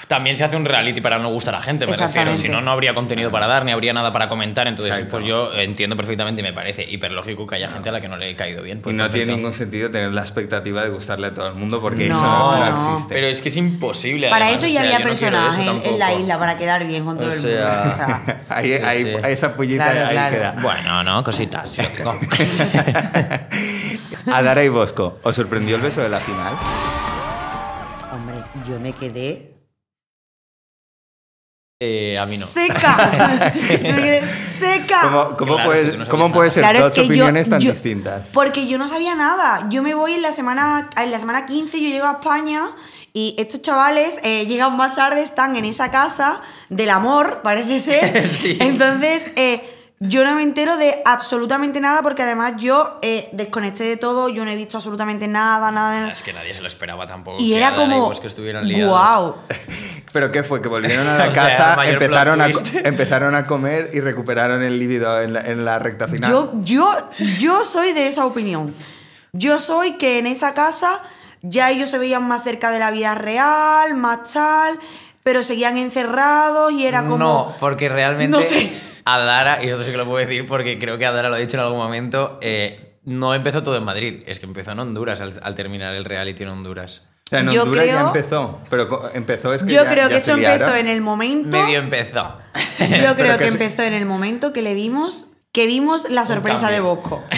[0.09, 2.35] También se hace un reality para no gustar a la gente, me refiero.
[2.35, 4.67] Si no, no habría contenido para dar, ni habría nada para comentar.
[4.67, 5.17] Entonces, Exacto.
[5.19, 8.17] pues yo entiendo perfectamente y me parece hiperlógico que haya gente a la que no
[8.17, 8.79] le he caído bien.
[8.79, 11.81] Y pues no tiene ningún sentido tener la expectativa de gustarle a todo el mundo
[11.81, 13.15] porque No, eso no, existe.
[13.15, 14.29] Pero es que es imposible.
[14.31, 17.05] Para además, eso o ya sea, había personas en, en la isla para quedar bien
[17.05, 17.59] con todo O el mundo.
[17.59, 19.13] O sea, ahí, Sí, ahí- sí.
[19.29, 20.37] esa pullita Claro, ahí claro.
[20.37, 20.55] queda.
[20.63, 21.77] Bueno, no, cositas.
[24.27, 24.37] loco.
[24.39, 26.55] Adara y Bosco, ¿os sorprendió el beso de la final?
[28.13, 29.57] hombre, yo me quedé
[31.83, 32.45] Eh, a mí no.
[32.45, 33.11] Seca.
[33.55, 34.23] Me quedé
[34.59, 35.01] seca.
[35.03, 37.71] ¿Cómo, cómo Claro, puede, tú no cómo ser Claro, dos que yo- opiniones tan yo-
[37.73, 38.27] distintas?
[38.35, 39.67] Porque yo no sabía nada.
[39.71, 42.69] Yo me voy en la semana, en la semana 15, yo llego a España
[43.15, 48.29] y estos chavales eh, llegan más tarde, están en esa casa del amor, parece ser.
[48.43, 48.59] Sí.
[48.61, 53.99] Entonces, eh, yo no me entero de absolutamente nada porque además yo eh, desconecté de
[53.99, 57.07] todo, yo no he visto absolutamente nada, nada de Es que nadie se lo esperaba
[57.07, 57.37] tampoco.
[57.39, 58.99] Y que era como, estuvieran liados.
[58.99, 59.37] wow.
[60.13, 60.63] ¿Pero qué fue?
[60.63, 61.45] ¿Que volvieron a la sea,
[61.75, 66.09] casa, empezaron, a, empezaron a comer y recuperaron el líbido en la, en la recta
[66.09, 66.31] final?
[66.31, 66.91] Yo, yo,
[67.39, 68.75] yo soy de esa opinión.
[69.33, 71.03] Yo soy que en esa casa
[71.43, 74.81] ya ellos se veían más cerca de la vida real, más tal,
[75.23, 77.19] pero seguían encerrados y era como.
[77.19, 78.90] No, porque realmente No sé.
[79.05, 81.57] Adara, y esto sí que lo puedo decir porque creo que Adara lo ha dicho
[81.57, 85.33] en algún momento, eh, no empezó todo en Madrid, es que empezó en Honduras al,
[85.43, 87.09] al terminar el reality en Honduras.
[87.27, 90.05] O sea, en Yo Honduras ya creo- empezó, pero empezó es que Yo ya- creo
[90.05, 90.77] ya que eso empezó liaron.
[90.79, 91.57] en el momento.
[91.63, 92.37] Medio empezó.
[92.79, 95.29] Yo creo que, empezó en el momento que le vimos.
[95.53, 97.25] Que vimos la sorpresa de Bosco.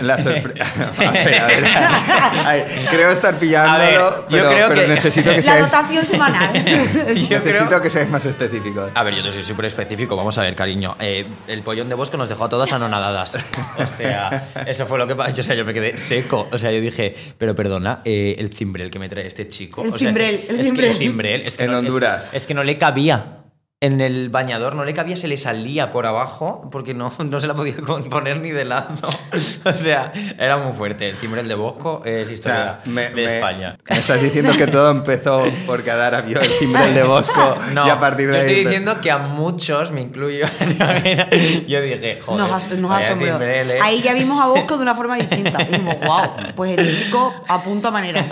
[0.00, 0.64] La sorpresa.
[0.98, 5.30] a ver, a ver, a ver, creo estar pillándolo, ver, pero, creo pero que- necesito
[5.30, 6.52] que la seáis, dotación semanal.
[6.54, 8.90] Yo necesito creo- que seáis más específicos.
[8.94, 10.16] A ver, yo te soy súper específico.
[10.16, 10.96] Vamos a ver, cariño.
[11.00, 13.38] Eh, el pollón de Bosco nos dejó a todas anonadadas.
[13.78, 15.40] O sea, eso fue lo que pasó.
[15.40, 16.48] O sea, yo me quedé seco.
[16.52, 19.82] O sea, yo dije, pero perdona, eh, el cimbrel que me trae este chico.
[19.82, 20.86] El o sea, cimbrel, el es cimbrel.
[20.86, 22.30] Que el cimbrel es que En no- es- Honduras.
[22.34, 23.38] Es, que no le cabía.
[23.80, 27.46] En el bañador no le cabía, se le salía por abajo porque no, no se
[27.46, 27.74] la podía
[28.08, 28.94] poner ni de lado.
[29.66, 31.08] O sea, era muy fuerte.
[31.08, 33.76] El cimbrel de Bosco es O historia sea, me, de me- España.
[33.88, 37.90] me estás diciendo que todo empezó porque Adara vio el cimbrel de Bosco No, y
[37.90, 38.46] a partir de yo ahí...
[38.46, 40.46] estoy diciendo que a muchos, me incluyo,
[41.66, 43.40] yo dije, joder, Nos, nos vaya asombró.
[43.40, 43.78] ¿eh?
[43.82, 45.58] Ahí ya vimos a Bosco de una forma distinta.
[45.64, 48.22] Dijimos, wow, pues este chico apunta manera.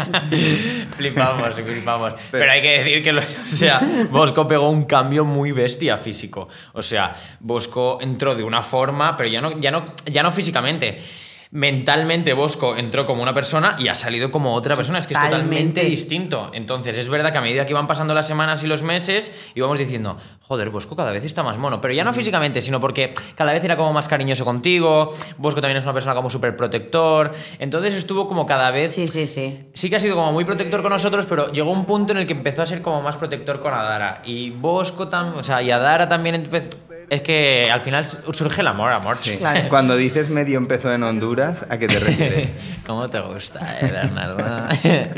[0.97, 2.12] flipamos, flipamos.
[2.30, 3.80] Pero, hay que decir que, lo- o sea,
[4.11, 6.49] Bosco pegó un cambio muy bestia físico.
[6.74, 11.01] O sea, Bosco entró de una forma, pero ya no, ya no, ya no físicamente.
[11.55, 15.20] Mentalmente Bosco entró como una persona y ha salido como otra persona, es que es
[15.20, 15.84] Totalmente.
[15.84, 16.50] distinto.
[16.55, 19.76] Entonces es verdad que a medida que iban pasando las semanas y los meses, íbamos
[19.76, 21.82] diciendo, joder, Bosco cada vez está más mono.
[21.82, 25.76] Pero ya no físicamente, sino porque cada vez era como más cariñoso contigo, Bosco también
[25.76, 27.32] es una persona como súper protector.
[27.59, 29.66] Entonces estuvo como cada vez Sí, sí, sí.
[29.74, 32.26] sí que ha sido como muy protector con nosotros, pero llegó un punto en el
[32.26, 34.22] que empezó a ser como más protector con Adara.
[34.24, 36.68] Y Bosco también, o sea, y Adara también empezó...
[37.11, 39.16] Es que al final surge el amor, amor.
[39.16, 39.36] Sí.
[39.36, 39.68] Claro.
[39.68, 42.48] Cuando dices medio empezó en Honduras, ¿a qué te refieres?
[42.86, 44.44] ¿Cómo te gusta, eh, Bernardo?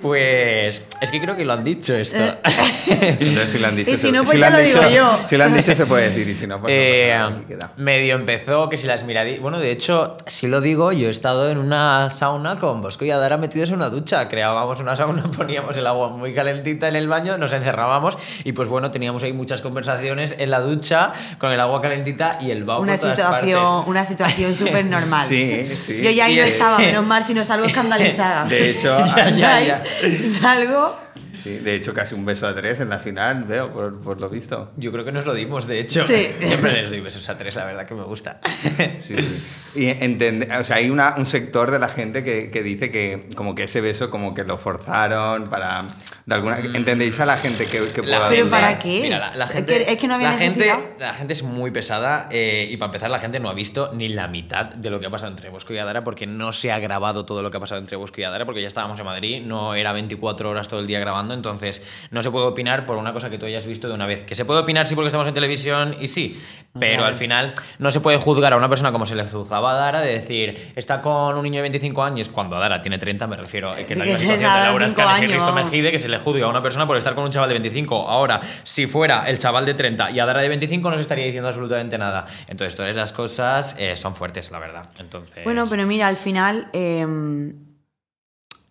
[0.00, 2.18] Pues es que creo que lo han dicho esto.
[2.86, 4.80] Entonces, si lo han dicho, Y si se- no, pues lo ya han lo digo
[4.80, 5.20] dicho- yo.
[5.26, 7.72] Si lo han dicho, se puede decir, y si no, pues no Eh, queda.
[7.76, 9.36] medio empezó, que si las miradí.
[9.38, 13.10] Bueno, de hecho, si lo digo, yo he estado en una sauna con Bosco y
[13.10, 14.28] Adara metidos en una ducha.
[14.28, 18.68] Creábamos una sauna, poníamos el agua muy calentita en el baño, nos encerrábamos y, pues
[18.68, 22.80] bueno, teníamos ahí muchas conversaciones en la ducha con el agua calentita y el vaho
[22.82, 25.26] Una situación, una situación súper normal.
[25.30, 26.00] Sí, sí.
[26.02, 28.46] Yo ya ahí no estaba, menos mal, si no salgo escandalizada.
[28.46, 28.98] De hecho,
[29.36, 30.28] Ya, ya.
[30.40, 31.09] Salgo.
[31.42, 34.28] Sí, de hecho, casi un beso a tres en la final, veo, por, por lo
[34.28, 34.70] visto.
[34.76, 36.06] Yo creo que nos lo dimos, de hecho.
[36.06, 36.26] Sí.
[36.42, 38.40] Siempre les doy besos a tres, la verdad que me gusta.
[38.98, 39.42] Sí, sí.
[39.74, 43.28] Y entende, o sea, hay una, un sector de la gente que, que dice que
[43.36, 45.84] como que ese beso como que lo forzaron para...
[46.26, 48.60] De alguna, ¿Entendéis a la gente que, que La pueda ¿Pero dudar?
[48.60, 49.00] para qué?
[49.02, 51.42] Mira, la, la Es gente, que- es que no había la gente, la gente es
[51.42, 54.90] muy pesada eh, y para empezar la gente no ha visto ni la mitad de
[54.90, 57.50] lo que ha pasado entre Bosco y Adara porque no se ha grabado todo lo
[57.50, 60.50] que ha pasado entre Bosco y Adara porque ya estábamos en Madrid, no era 24
[60.50, 63.46] horas todo el día grabando, entonces no se puede opinar por una cosa que tú
[63.46, 64.22] hayas visto de una vez.
[64.22, 66.40] Que se puede opinar sí porque estamos en televisión y sí,
[66.78, 69.74] pero al final no se puede juzgar a una persona como se le juzgaba a
[69.74, 73.36] Adara de decir está con un niño de 25 años cuando Adara tiene 30, me
[73.36, 75.52] refiero que se situación de Laura Escanes y Risto.
[75.52, 78.08] Mejide que se le juzgue a una persona por estar con un chaval de 25.
[78.08, 81.48] Ahora, si fuera el chaval de 30 y Adara de 25, no se estaría diciendo
[81.48, 82.26] absolutamente nada.
[82.48, 84.88] Entonces, todas esas cosas eh, son fuertes, la verdad.
[84.98, 85.44] Entonces...
[85.44, 87.06] Bueno, pero mira, al final eh,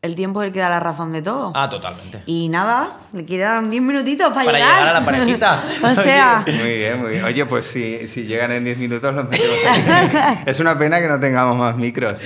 [0.01, 1.51] el tiempo es el que da la razón de todo.
[1.55, 2.23] Ah, totalmente.
[2.25, 5.63] Y nada, le quedan 10 minutitos para, Para llegar a la parejita.
[5.83, 7.23] o sea, Muy bien, muy bien.
[7.25, 10.17] Oye, pues si, si llegan en 10 minutos los metemos aquí.
[10.45, 12.17] es una pena que no tengamos más micros.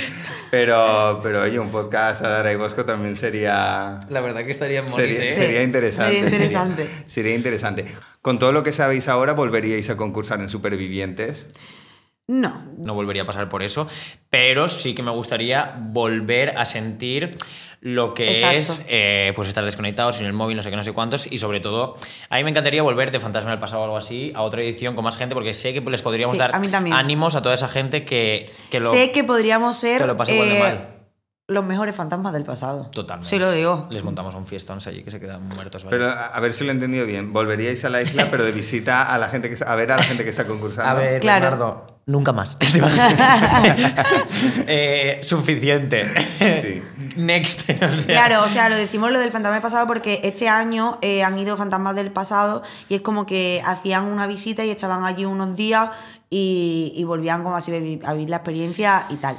[0.51, 4.01] Pero, pero oye, un podcast a Dara y Bosco también sería...
[4.07, 5.33] La verdad que estaría en Sería, moris, ¿eh?
[5.33, 6.13] sería interesante.
[6.13, 6.83] sería interesante.
[6.83, 7.95] Sería, sería interesante.
[8.21, 11.47] Con todo lo que sabéis ahora, ¿volveríais a concursar en Supervivientes?
[12.27, 12.63] No.
[12.77, 13.87] No volvería a pasar por eso,
[14.29, 17.35] pero sí que me gustaría volver a sentir
[17.81, 18.57] lo que Exacto.
[18.57, 21.37] es eh, pues estar desconectado sin el móvil, no sé qué, no sé cuántos, y
[21.37, 21.95] sobre todo,
[22.29, 24.95] a mí me encantaría volver de Fantasma del Pasado o algo así a otra edición
[24.95, 26.61] con más gente, porque sé que les podríamos Sí, dar a
[26.97, 30.27] ánimos a toda esa gente que, que lo, sé que podríamos ser que lo igual
[30.49, 30.87] de eh, mal.
[31.49, 32.89] los mejores fantasmas del pasado.
[32.93, 33.29] Totalmente.
[33.29, 33.87] Sí lo digo.
[33.89, 35.85] Les montamos un fiestón allí que se quedan muertos.
[35.89, 37.33] Pero a ver si lo he entendido bien.
[37.33, 39.97] ¿Volveríais a la isla, pero de visita a la gente que está- a ver a
[39.97, 40.89] la gente que está concursando?
[40.89, 41.49] A ver, Claro.
[41.49, 42.57] Bernardo, nunca más.
[44.65, 46.05] Eh, suficiente.
[46.61, 46.81] Sí.
[47.15, 47.69] Next.
[47.81, 48.27] o sea.
[48.27, 51.37] Claro, o sea, lo decimos lo del fantasma del pasado porque este año eh, han
[51.37, 55.55] ido fantasmas del pasado y es como que hacían una visita y echaban allí unos
[55.55, 55.89] días
[56.29, 59.37] y, y volvían como así a vivir, a vivir la experiencia y tal.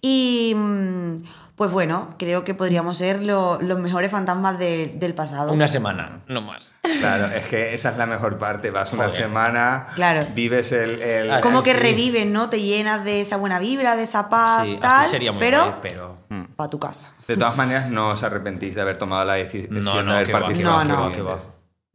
[0.00, 1.10] Y mm,
[1.56, 5.52] pues bueno, creo que podríamos ser lo- los mejores fantasmas de- del pasado.
[5.52, 6.76] Una semana, no más.
[7.00, 8.70] Claro, es que esa es la mejor parte.
[8.70, 9.22] Vas una Joder.
[9.22, 10.26] semana, Claro.
[10.34, 11.00] vives el...
[11.02, 11.78] el- Ah, como que sí.
[11.78, 12.48] revives, ¿no?
[12.50, 15.78] Te llenas de esa buena vibra, de esa paz, Sí, tal, así sería muy pero,
[15.82, 16.16] pero...
[16.56, 17.12] para tu casa.
[17.26, 20.24] De todas maneras, no os arrepentís de haber tomado la decisión No, de no, haber
[20.26, 21.12] va, que participado.
[21.12, 21.38] que va.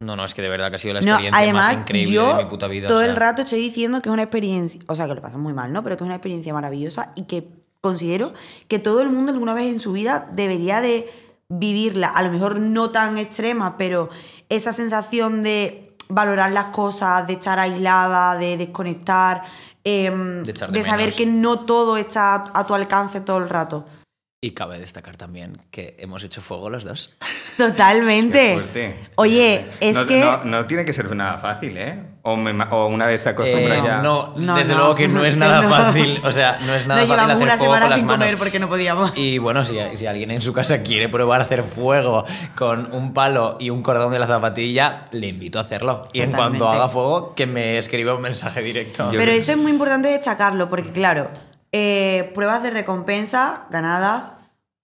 [0.00, 2.12] No, no, es que de verdad que ha sido la No, experiencia además, más increíble
[2.12, 2.88] yo de mi puta vida.
[2.88, 3.10] todo o sea.
[3.10, 5.72] el rato estoy diciendo que es una experiencia, o sea, que lo pasas muy mal,
[5.72, 5.84] ¿no?
[5.84, 8.32] Pero que es una experiencia maravillosa y que considero
[8.68, 11.10] que todo el mundo alguna vez en su vida debería de
[11.48, 14.08] vivirla, a lo mejor no tan extrema, pero
[14.48, 19.42] esa sensación de valorar las cosas, de estar aislada, de desconectar,
[19.82, 23.48] em, De echar de, de saber que no todo está a tu alcance todo el
[23.48, 23.84] rato.
[24.40, 27.16] Y cabe destacar también que hemos hecho fuego los dos.
[27.56, 28.60] Totalmente.
[29.16, 30.20] Oye, es no, que...
[30.20, 32.11] No, no tiene que ser nada fácil, ¿eh?
[32.24, 33.98] O, me ma- o una vez te acostumbras Eh, ya...
[34.00, 34.78] no, No, desde no.
[34.78, 35.68] luego que no es nada no.
[35.68, 36.20] fácil.
[36.24, 38.06] O sea, no es nada Nos fácil llevamos hacer una fuego semana con las sin
[38.06, 38.18] manos.
[38.26, 39.18] comer porque no podíamos.
[39.18, 42.24] Y bueno, si, si alguien en su casa quiere probar a hacer fuego
[42.56, 46.06] con un palo y un cordón de la zapatilla, le invito a hacerlo.
[46.12, 49.10] Y en cuanto haga fuego, que me escriba un mensaje directo.
[49.10, 51.28] Yo- Pero eso es muy importante destacarlo, porque claro,
[51.72, 54.34] eh, pruebas de recompensa ganadas,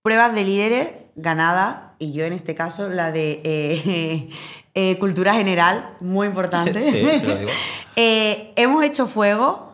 [0.03, 4.29] pruebas de líderes ganadas, y yo en este caso la de eh,
[4.75, 6.81] eh, cultura general, muy importante.
[6.81, 7.51] Sí, se lo digo.
[8.01, 9.73] Eh, hemos hecho fuego,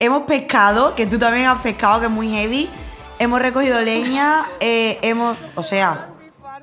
[0.00, 2.68] hemos pescado, que tú también has pescado, que es muy heavy,
[3.20, 6.08] hemos recogido leña, hemos, o sea,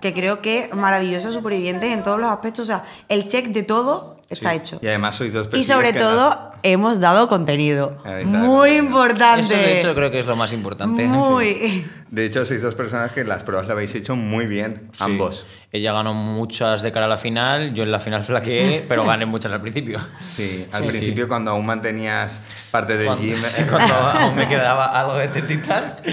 [0.02, 4.18] que creo que maravilloso supervivientes en todos los aspectos, o sea, el check de todo
[4.30, 4.58] está Sí.
[4.58, 4.80] hecho.
[4.82, 7.98] Y además sois dos Y perfiles sobre todo, hemos dado contenido.
[8.06, 9.42] Está, Muy importante.
[9.54, 11.06] Eso, de hecho, creo que es lo más importante.
[11.08, 11.86] Muy.
[12.12, 15.06] De hecho, sois dos personas que las pruebas lo habéis hecho muy bien, Sí.
[15.06, 15.46] ambos.
[15.72, 19.26] Ella ganó muchas de cara a la final, yo en la final flaqueé, pero gané
[19.26, 20.02] muchas al principio.
[20.36, 21.28] Sí, al Sí, principio sí.
[21.30, 23.40] cuando aún mantenías parte del Cuando, gym...
[23.70, 26.04] cuando aún me quedaba algo de tetitas,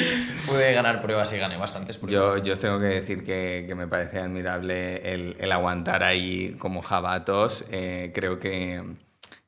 [0.47, 2.31] pude ganar pruebas y gané bastantes pruebas.
[2.31, 6.55] Yo, yo os tengo que decir que, que me parece admirable el, el aguantar ahí
[6.61, 7.65] como jabatos.
[7.73, 8.85] Eh, creo que,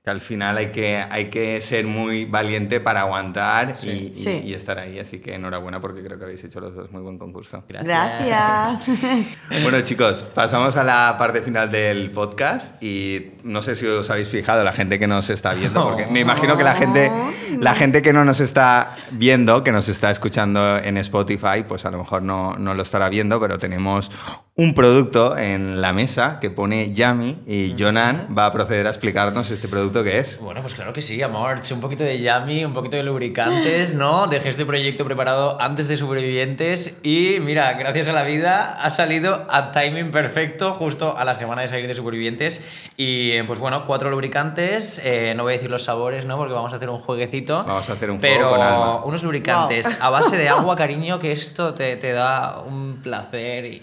[0.02, 4.40] que al final hay que, hay que ser muy valiente para aguantar y, y- Sí.
[4.46, 4.98] y estar ahí.
[4.98, 7.62] Así que enhorabuena porque creo que habéis hecho los dos muy buen concurso.
[7.68, 8.86] Gracias.
[9.62, 14.28] Bueno chicos, pasamos a la parte final del podcast y no sé si os habéis
[14.28, 17.10] fijado la gente que nos está viendo, porque me imagino que la gente,
[17.58, 21.90] la gente que no nos está viendo, que nos está escuchando en Spotify, pues a
[21.90, 24.10] lo mejor no, no lo estará viendo, pero tenemos
[24.60, 29.50] un producto en la mesa que pone Yami y Jonan va a proceder a explicarnos
[29.50, 30.38] este producto que es.
[30.38, 31.60] Bueno, pues claro que sí, amor.
[31.72, 34.26] Un poquito de yummy, un poquito de lubricantes, ¿no?
[34.26, 39.46] Dejé este proyecto preparado antes de Supervivientes y mira, gracias a la vida ha salido
[39.48, 42.62] a timing perfecto justo a la semana de salir de Supervivientes.
[42.98, 46.36] Y eh, pues bueno, cuatro lubricantes, eh, no voy a decir los sabores, ¿no?
[46.36, 47.64] Porque vamos a hacer un jueguecito.
[47.64, 49.04] Vamos a hacer un juego Pero con alma.
[49.06, 49.94] unos lubricantes Wow.
[50.06, 53.82] a base de agua, cariño, que esto te, te da un placer y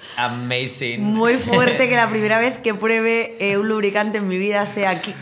[0.67, 1.01] amazing.
[1.01, 4.91] Muy fuerte que la primera vez que pruebe eh, un lubricante en mi vida sea
[4.91, 5.13] aquí.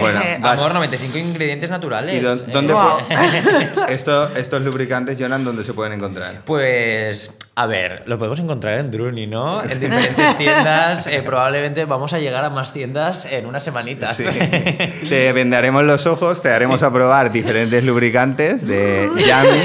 [0.00, 2.12] Bueno, Eh, Amor, 95 ingredientes naturales.
[2.16, 2.98] ¿Y dó- dónde Wow.
[2.98, 6.42] po- esto, estos lubricantes, Jonan, dónde se pueden encontrar?
[6.44, 9.62] Pues, a ver, lo podemos encontrar en Druni, ¿no?
[9.62, 11.06] En diferentes tiendas.
[11.06, 14.16] eh, probablemente vamos a llegar a más tiendas en unas semanitas.
[14.16, 14.24] Sí.
[15.08, 19.60] Te vendaremos los ojos, te haremos a probar diferentes lubricantes de Yami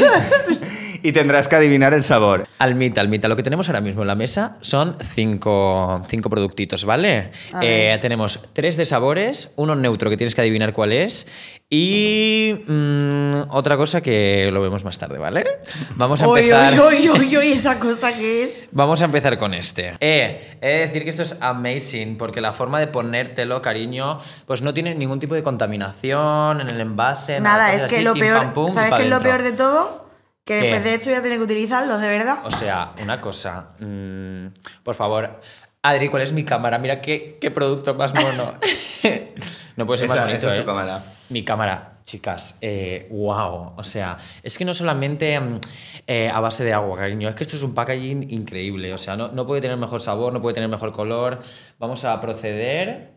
[1.04, 2.48] y tendrás que adivinar el sabor.
[2.60, 7.32] Almita, Almita, lo que tenemos ahora mismo en la mesa son cinco, cinco productitos, ¿vale?
[7.62, 11.28] Eh, tenemos tres de sabores, uno neutro que tienes que adivinar cuál es
[11.70, 15.44] y mm, otra cosa que lo vemos más tarde, ¿vale?
[15.96, 16.74] Vamos a empezar.
[16.74, 18.64] uy, uy, uy, uy, esa cosa que es.
[18.72, 19.98] Vamos a empezar con este.
[20.00, 24.62] Eh, he de decir que esto es amazing, porque la forma de ponértelo, cariño, pues
[24.62, 27.42] no tiene ningún tipo de contaminación en el envase.
[27.42, 29.42] Nada, es que así, lo pim, peor, pam, pum, y ¿sabes qué es lo peor
[29.42, 30.03] de todo?
[30.44, 30.62] Que ¿Qué?
[30.62, 32.40] después de hecho voy a tener que utilizarlos, de verdad.
[32.44, 33.70] O sea, una cosa.
[33.80, 34.48] mm,
[34.84, 35.40] por favor,
[35.82, 36.80] Adri, ¿cuál es mi cámara?
[36.80, 38.54] Mira qué, qué producto más mono.
[39.76, 40.66] no puede ser más bonito, esa es ¿eh?
[40.66, 41.04] cámara.
[41.30, 42.58] Mi cámara, chicas.
[42.62, 43.74] Eh, wow.
[43.76, 45.56] O sea, es que no solamente mm,
[46.08, 47.28] eh, a base de agua, cariño.
[47.28, 48.94] Es que esto es un packaging increíble.
[48.94, 51.40] O sea, no, no puede tener mejor sabor, no puede tener mejor color.
[51.80, 53.12] Vamos a proceder.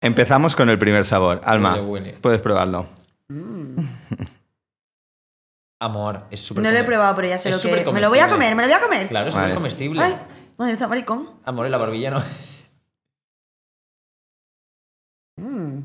[0.00, 1.42] Empezamos con el primer sabor.
[1.44, 1.78] Alma,
[2.22, 2.86] puedes probarlo.
[5.80, 8.00] Amor, es súper No lo he probado, pero ya sé es lo que súper Me
[8.00, 9.06] lo voy a comer, me lo voy a comer.
[9.08, 9.48] Claro, es Vale.
[9.48, 10.02] súper comestible.
[10.02, 10.16] Ay,
[10.56, 11.28] ¿dónde está maricón?
[11.44, 12.22] Amor, en la barbilla no.
[15.38, 15.80] Mm,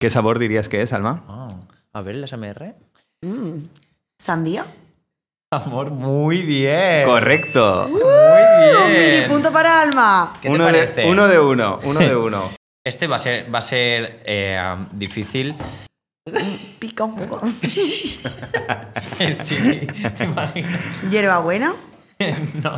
[0.00, 1.24] ¿Qué sabor dirías que es, Alma?
[1.28, 1.48] Ah,
[1.92, 2.74] a ver, el SMR.
[3.22, 3.58] mm.
[4.18, 4.64] ¿Sandía?
[5.52, 7.04] Amor, muy bien.
[7.06, 7.86] Correcto.
[7.90, 9.12] Muy Oh, bien.
[9.12, 10.32] mini punto para Alma.
[10.40, 11.02] ¿Qué te uno, parece?
[11.02, 12.50] de, uno de uno, uno de uno.
[12.82, 15.54] Este va a ser, va a ser eh, difícil.
[16.78, 17.40] Pica un poco.
[19.18, 20.80] Es chili, ¿te imaginas?
[21.10, 21.74] Hierbabuena.
[22.62, 22.76] No.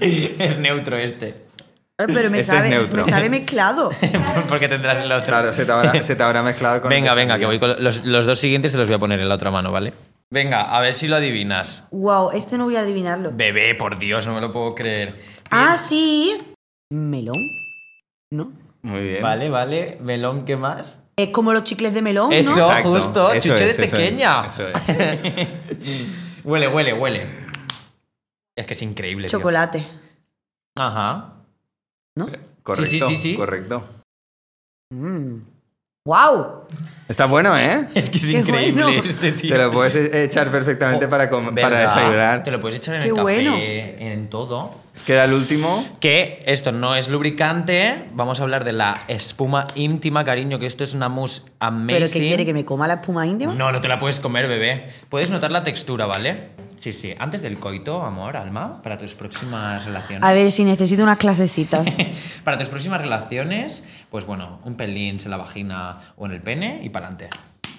[0.00, 1.28] es neutro este.
[1.28, 3.04] Eh, Pero me, Este es sabe, neutro.
[3.04, 3.90] me sabe mezclado.
[4.48, 5.26] Porque tendrás el otro.
[5.28, 7.60] Claro, se te habrá, se te habrá mezclado con el Venga, de venga, que voy
[7.60, 9.92] con los, los dos siguientes te los voy a poner en la otra mano, ¿vale?
[10.30, 11.84] Venga, a ver si lo adivinas.
[11.92, 13.30] Wow, este no voy a adivinarlo.
[13.32, 15.14] Bebé, por Dios, no me lo puedo creer.
[15.50, 16.36] Ah, sí.
[16.90, 17.36] ¿Melón?
[18.32, 18.50] ¿No?
[18.82, 19.22] Muy bien.
[19.22, 19.96] Vale, vale.
[20.00, 21.00] Melón, ¿qué más?
[21.16, 22.62] Es como los chicles de melón, Eso, ¿no?
[22.66, 23.32] Exacto, justo.
[23.32, 24.46] eso Chuche es, de eso pequeña.
[24.48, 25.48] es, eso es.
[26.44, 27.26] huele, huele, huele.
[28.56, 29.28] Es que es increíble.
[29.28, 29.38] tío.
[29.38, 29.86] Chocolate,
[30.78, 31.34] Ajá.
[32.16, 32.26] ¿no?
[32.62, 33.34] Correcto, Sí, sí, sí, sí.
[33.36, 33.84] correcto.
[36.04, 36.66] ¡Wow!
[37.08, 37.88] Está bueno, ¿eh?
[37.94, 39.02] Es que es Qué increíble bueno.
[39.04, 39.52] este tío.
[39.54, 42.42] Te lo puedes echar perfectamente para, para desayunar.
[42.42, 43.56] Te lo puedes echar en Qué el café, bueno.
[43.58, 44.81] en todo.
[45.06, 45.84] Queda el último.
[46.00, 48.04] Que esto no es lubricante.
[48.12, 51.96] Vamos a hablar de la espuma íntima, cariño, que esto es una mousse amazing.
[51.96, 52.44] ¿Pero qué quiere?
[52.44, 53.54] ¿Que me coma la espuma íntima?
[53.54, 54.92] No, no te la puedes comer, bebé.
[55.08, 56.50] Puedes notar la textura, ¿vale?
[56.76, 57.14] Sí, sí.
[57.18, 60.22] Antes del coito, amor, alma, para tus próximas relaciones.
[60.22, 61.96] A ver si necesito unas clasecitas.
[62.44, 66.80] Para tus próximas relaciones, pues bueno, un pelín en la vagina o en el pene
[66.82, 67.30] y para adelante.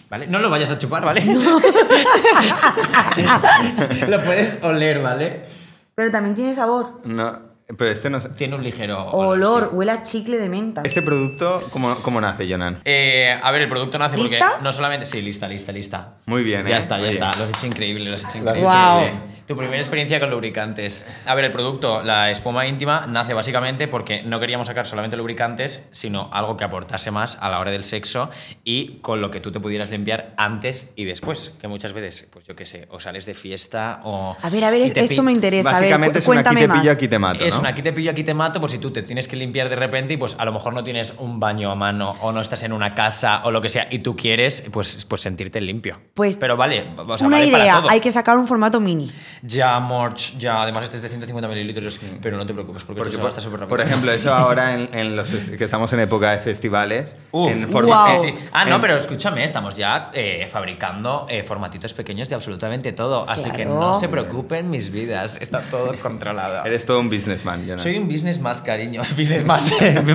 [0.09, 0.27] ¿Vale?
[0.27, 1.21] No lo vayas a chupar, ¿vale?
[4.07, 5.62] lo puedes oler, ¿vale?
[5.95, 7.01] Pero también tiene sabor.
[7.05, 7.39] No,
[7.77, 8.19] pero este no.
[8.19, 9.75] Tiene un ligero Olor, sí.
[9.75, 10.81] huele a chicle de menta.
[10.83, 12.81] Este producto, ¿cómo, cómo nace, Jonan?
[12.85, 14.59] Eh, a ver, el producto nace porque ¿Lista?
[14.61, 15.05] no solamente.
[15.05, 16.15] Sí, lista, lista, lista.
[16.25, 16.79] Muy bien, Ya ¿eh?
[16.79, 17.31] está, ya está.
[17.37, 18.69] Lo has hecho increíble, lo has hecho increíble.
[18.99, 19.33] Bien.
[19.45, 21.05] Tu primera experiencia con lubricantes.
[21.25, 25.89] A ver, el producto, la espuma íntima, nace básicamente porque no queríamos sacar solamente lubricantes,
[25.91, 28.29] sino algo que aportase más a la hora del sexo
[28.63, 31.57] y con lo que tú te pudieras limpiar antes y después.
[31.59, 34.37] Que muchas veces, pues yo qué sé, o sales de fiesta o.
[34.41, 35.69] A ver, a ver, esto me interesa.
[35.69, 36.79] A ver, Básicamente es un aquí cuéntame te más.
[36.79, 37.59] pillo, aquí te mato, Es ¿no?
[37.61, 39.75] un aquí te pillo, aquí te mato, por si tú te tienes que limpiar de
[39.75, 42.63] repente y pues a lo mejor no tienes un baño a mano o no estás
[42.63, 45.99] en una casa o lo que sea y tú quieres pues, pues sentirte limpio.
[46.13, 47.89] Pues, Pero vale, o sea, Una vale para idea, todo.
[47.91, 49.11] hay que sacar un formato mini.
[49.45, 53.17] Ya, Morch, ya, además este es de 150 mililitros, pero no te preocupes porque, Porque,
[53.17, 53.67] por, gasta súper rápido.
[53.77, 57.17] por ejemplo, eso ahora en, en los que estamos en época de festivales.
[57.31, 58.21] Uf, en Wow.
[58.21, 58.35] sí, sí.
[58.53, 63.29] Ah, no, en- pero escúchame, estamos ya eh, fabricando eh, formatitos pequeños de absolutamente todo.
[63.29, 66.63] Así que no se preocupen mis vidas, está todo controlado.
[66.65, 67.81] Eres todo un businessman, Jonan.
[67.81, 69.01] Soy un business más, cariño.
[69.17, 69.69] Business más,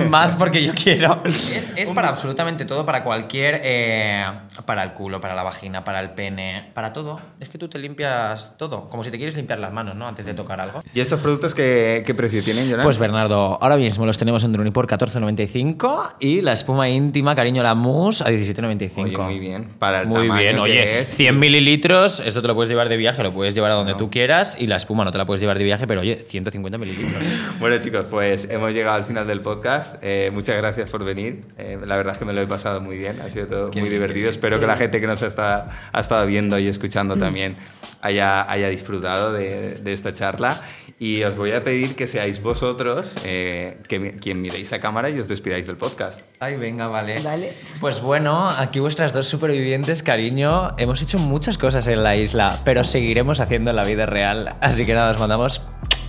[0.09, 1.21] más porque yo quiero.
[1.25, 3.61] Es, es para absolutamente todo, para cualquier.
[3.63, 4.23] eh,
[4.65, 7.19] para el culo, para la vagina, para el pene, para todo.
[7.39, 8.87] Es que tú te limpias todo.
[8.89, 10.07] Como si te quieres limpiar las manos, ¿no?
[10.07, 10.81] Antes de tocar algo.
[10.93, 12.83] ¿Y estos productos qué, qué precio tienen, Jonan?
[12.83, 17.61] Pues Bernardo, ahora mismo los tenemos en Druni por 14.95 y la espuma íntima, cariño,
[17.63, 19.03] la mousse a 17.95.
[19.03, 19.65] Oye, muy bien.
[19.77, 21.09] Para el Muy tamaño bien, que oye, es.
[21.09, 24.09] 100 mililitros, esto te lo puedes llevar de viaje, lo puedes llevar a donde tú
[24.09, 27.21] quieras y la espuma no te la puedes llevar de viaje, pero oye, 150 mililitros.
[27.59, 29.95] Bueno, chicos, pues hemos llegado al final del podcast.
[30.01, 31.41] Eh, muchas gracias por venir.
[31.57, 33.19] Eh, la verdad es que me lo he pasado muy bien.
[33.21, 34.29] Ha sido todo Qué muy bien, divertido.
[34.29, 37.57] Espero que la gente que nos está, ha estado viendo y escuchando también
[38.01, 40.61] haya, haya disfrutado de, de esta charla.
[41.01, 45.17] Y os voy a pedir que seáis vosotros eh, que, quien miréis a cámara y
[45.17, 46.19] os despidáis del podcast.
[46.41, 47.21] Ay, venga, vale.
[47.21, 47.53] Dale.
[47.79, 50.75] Pues bueno, aquí vuestras dos supervivientes, cariño.
[50.77, 54.55] Hemos hecho muchas cosas en la isla, pero seguiremos haciendo en la vida real.
[54.59, 55.61] Así que nada, os mandamos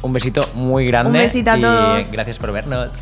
[0.03, 1.21] un besito muy grande.
[1.21, 2.11] Un besito a y todos.
[2.11, 2.95] Gracias por vernos.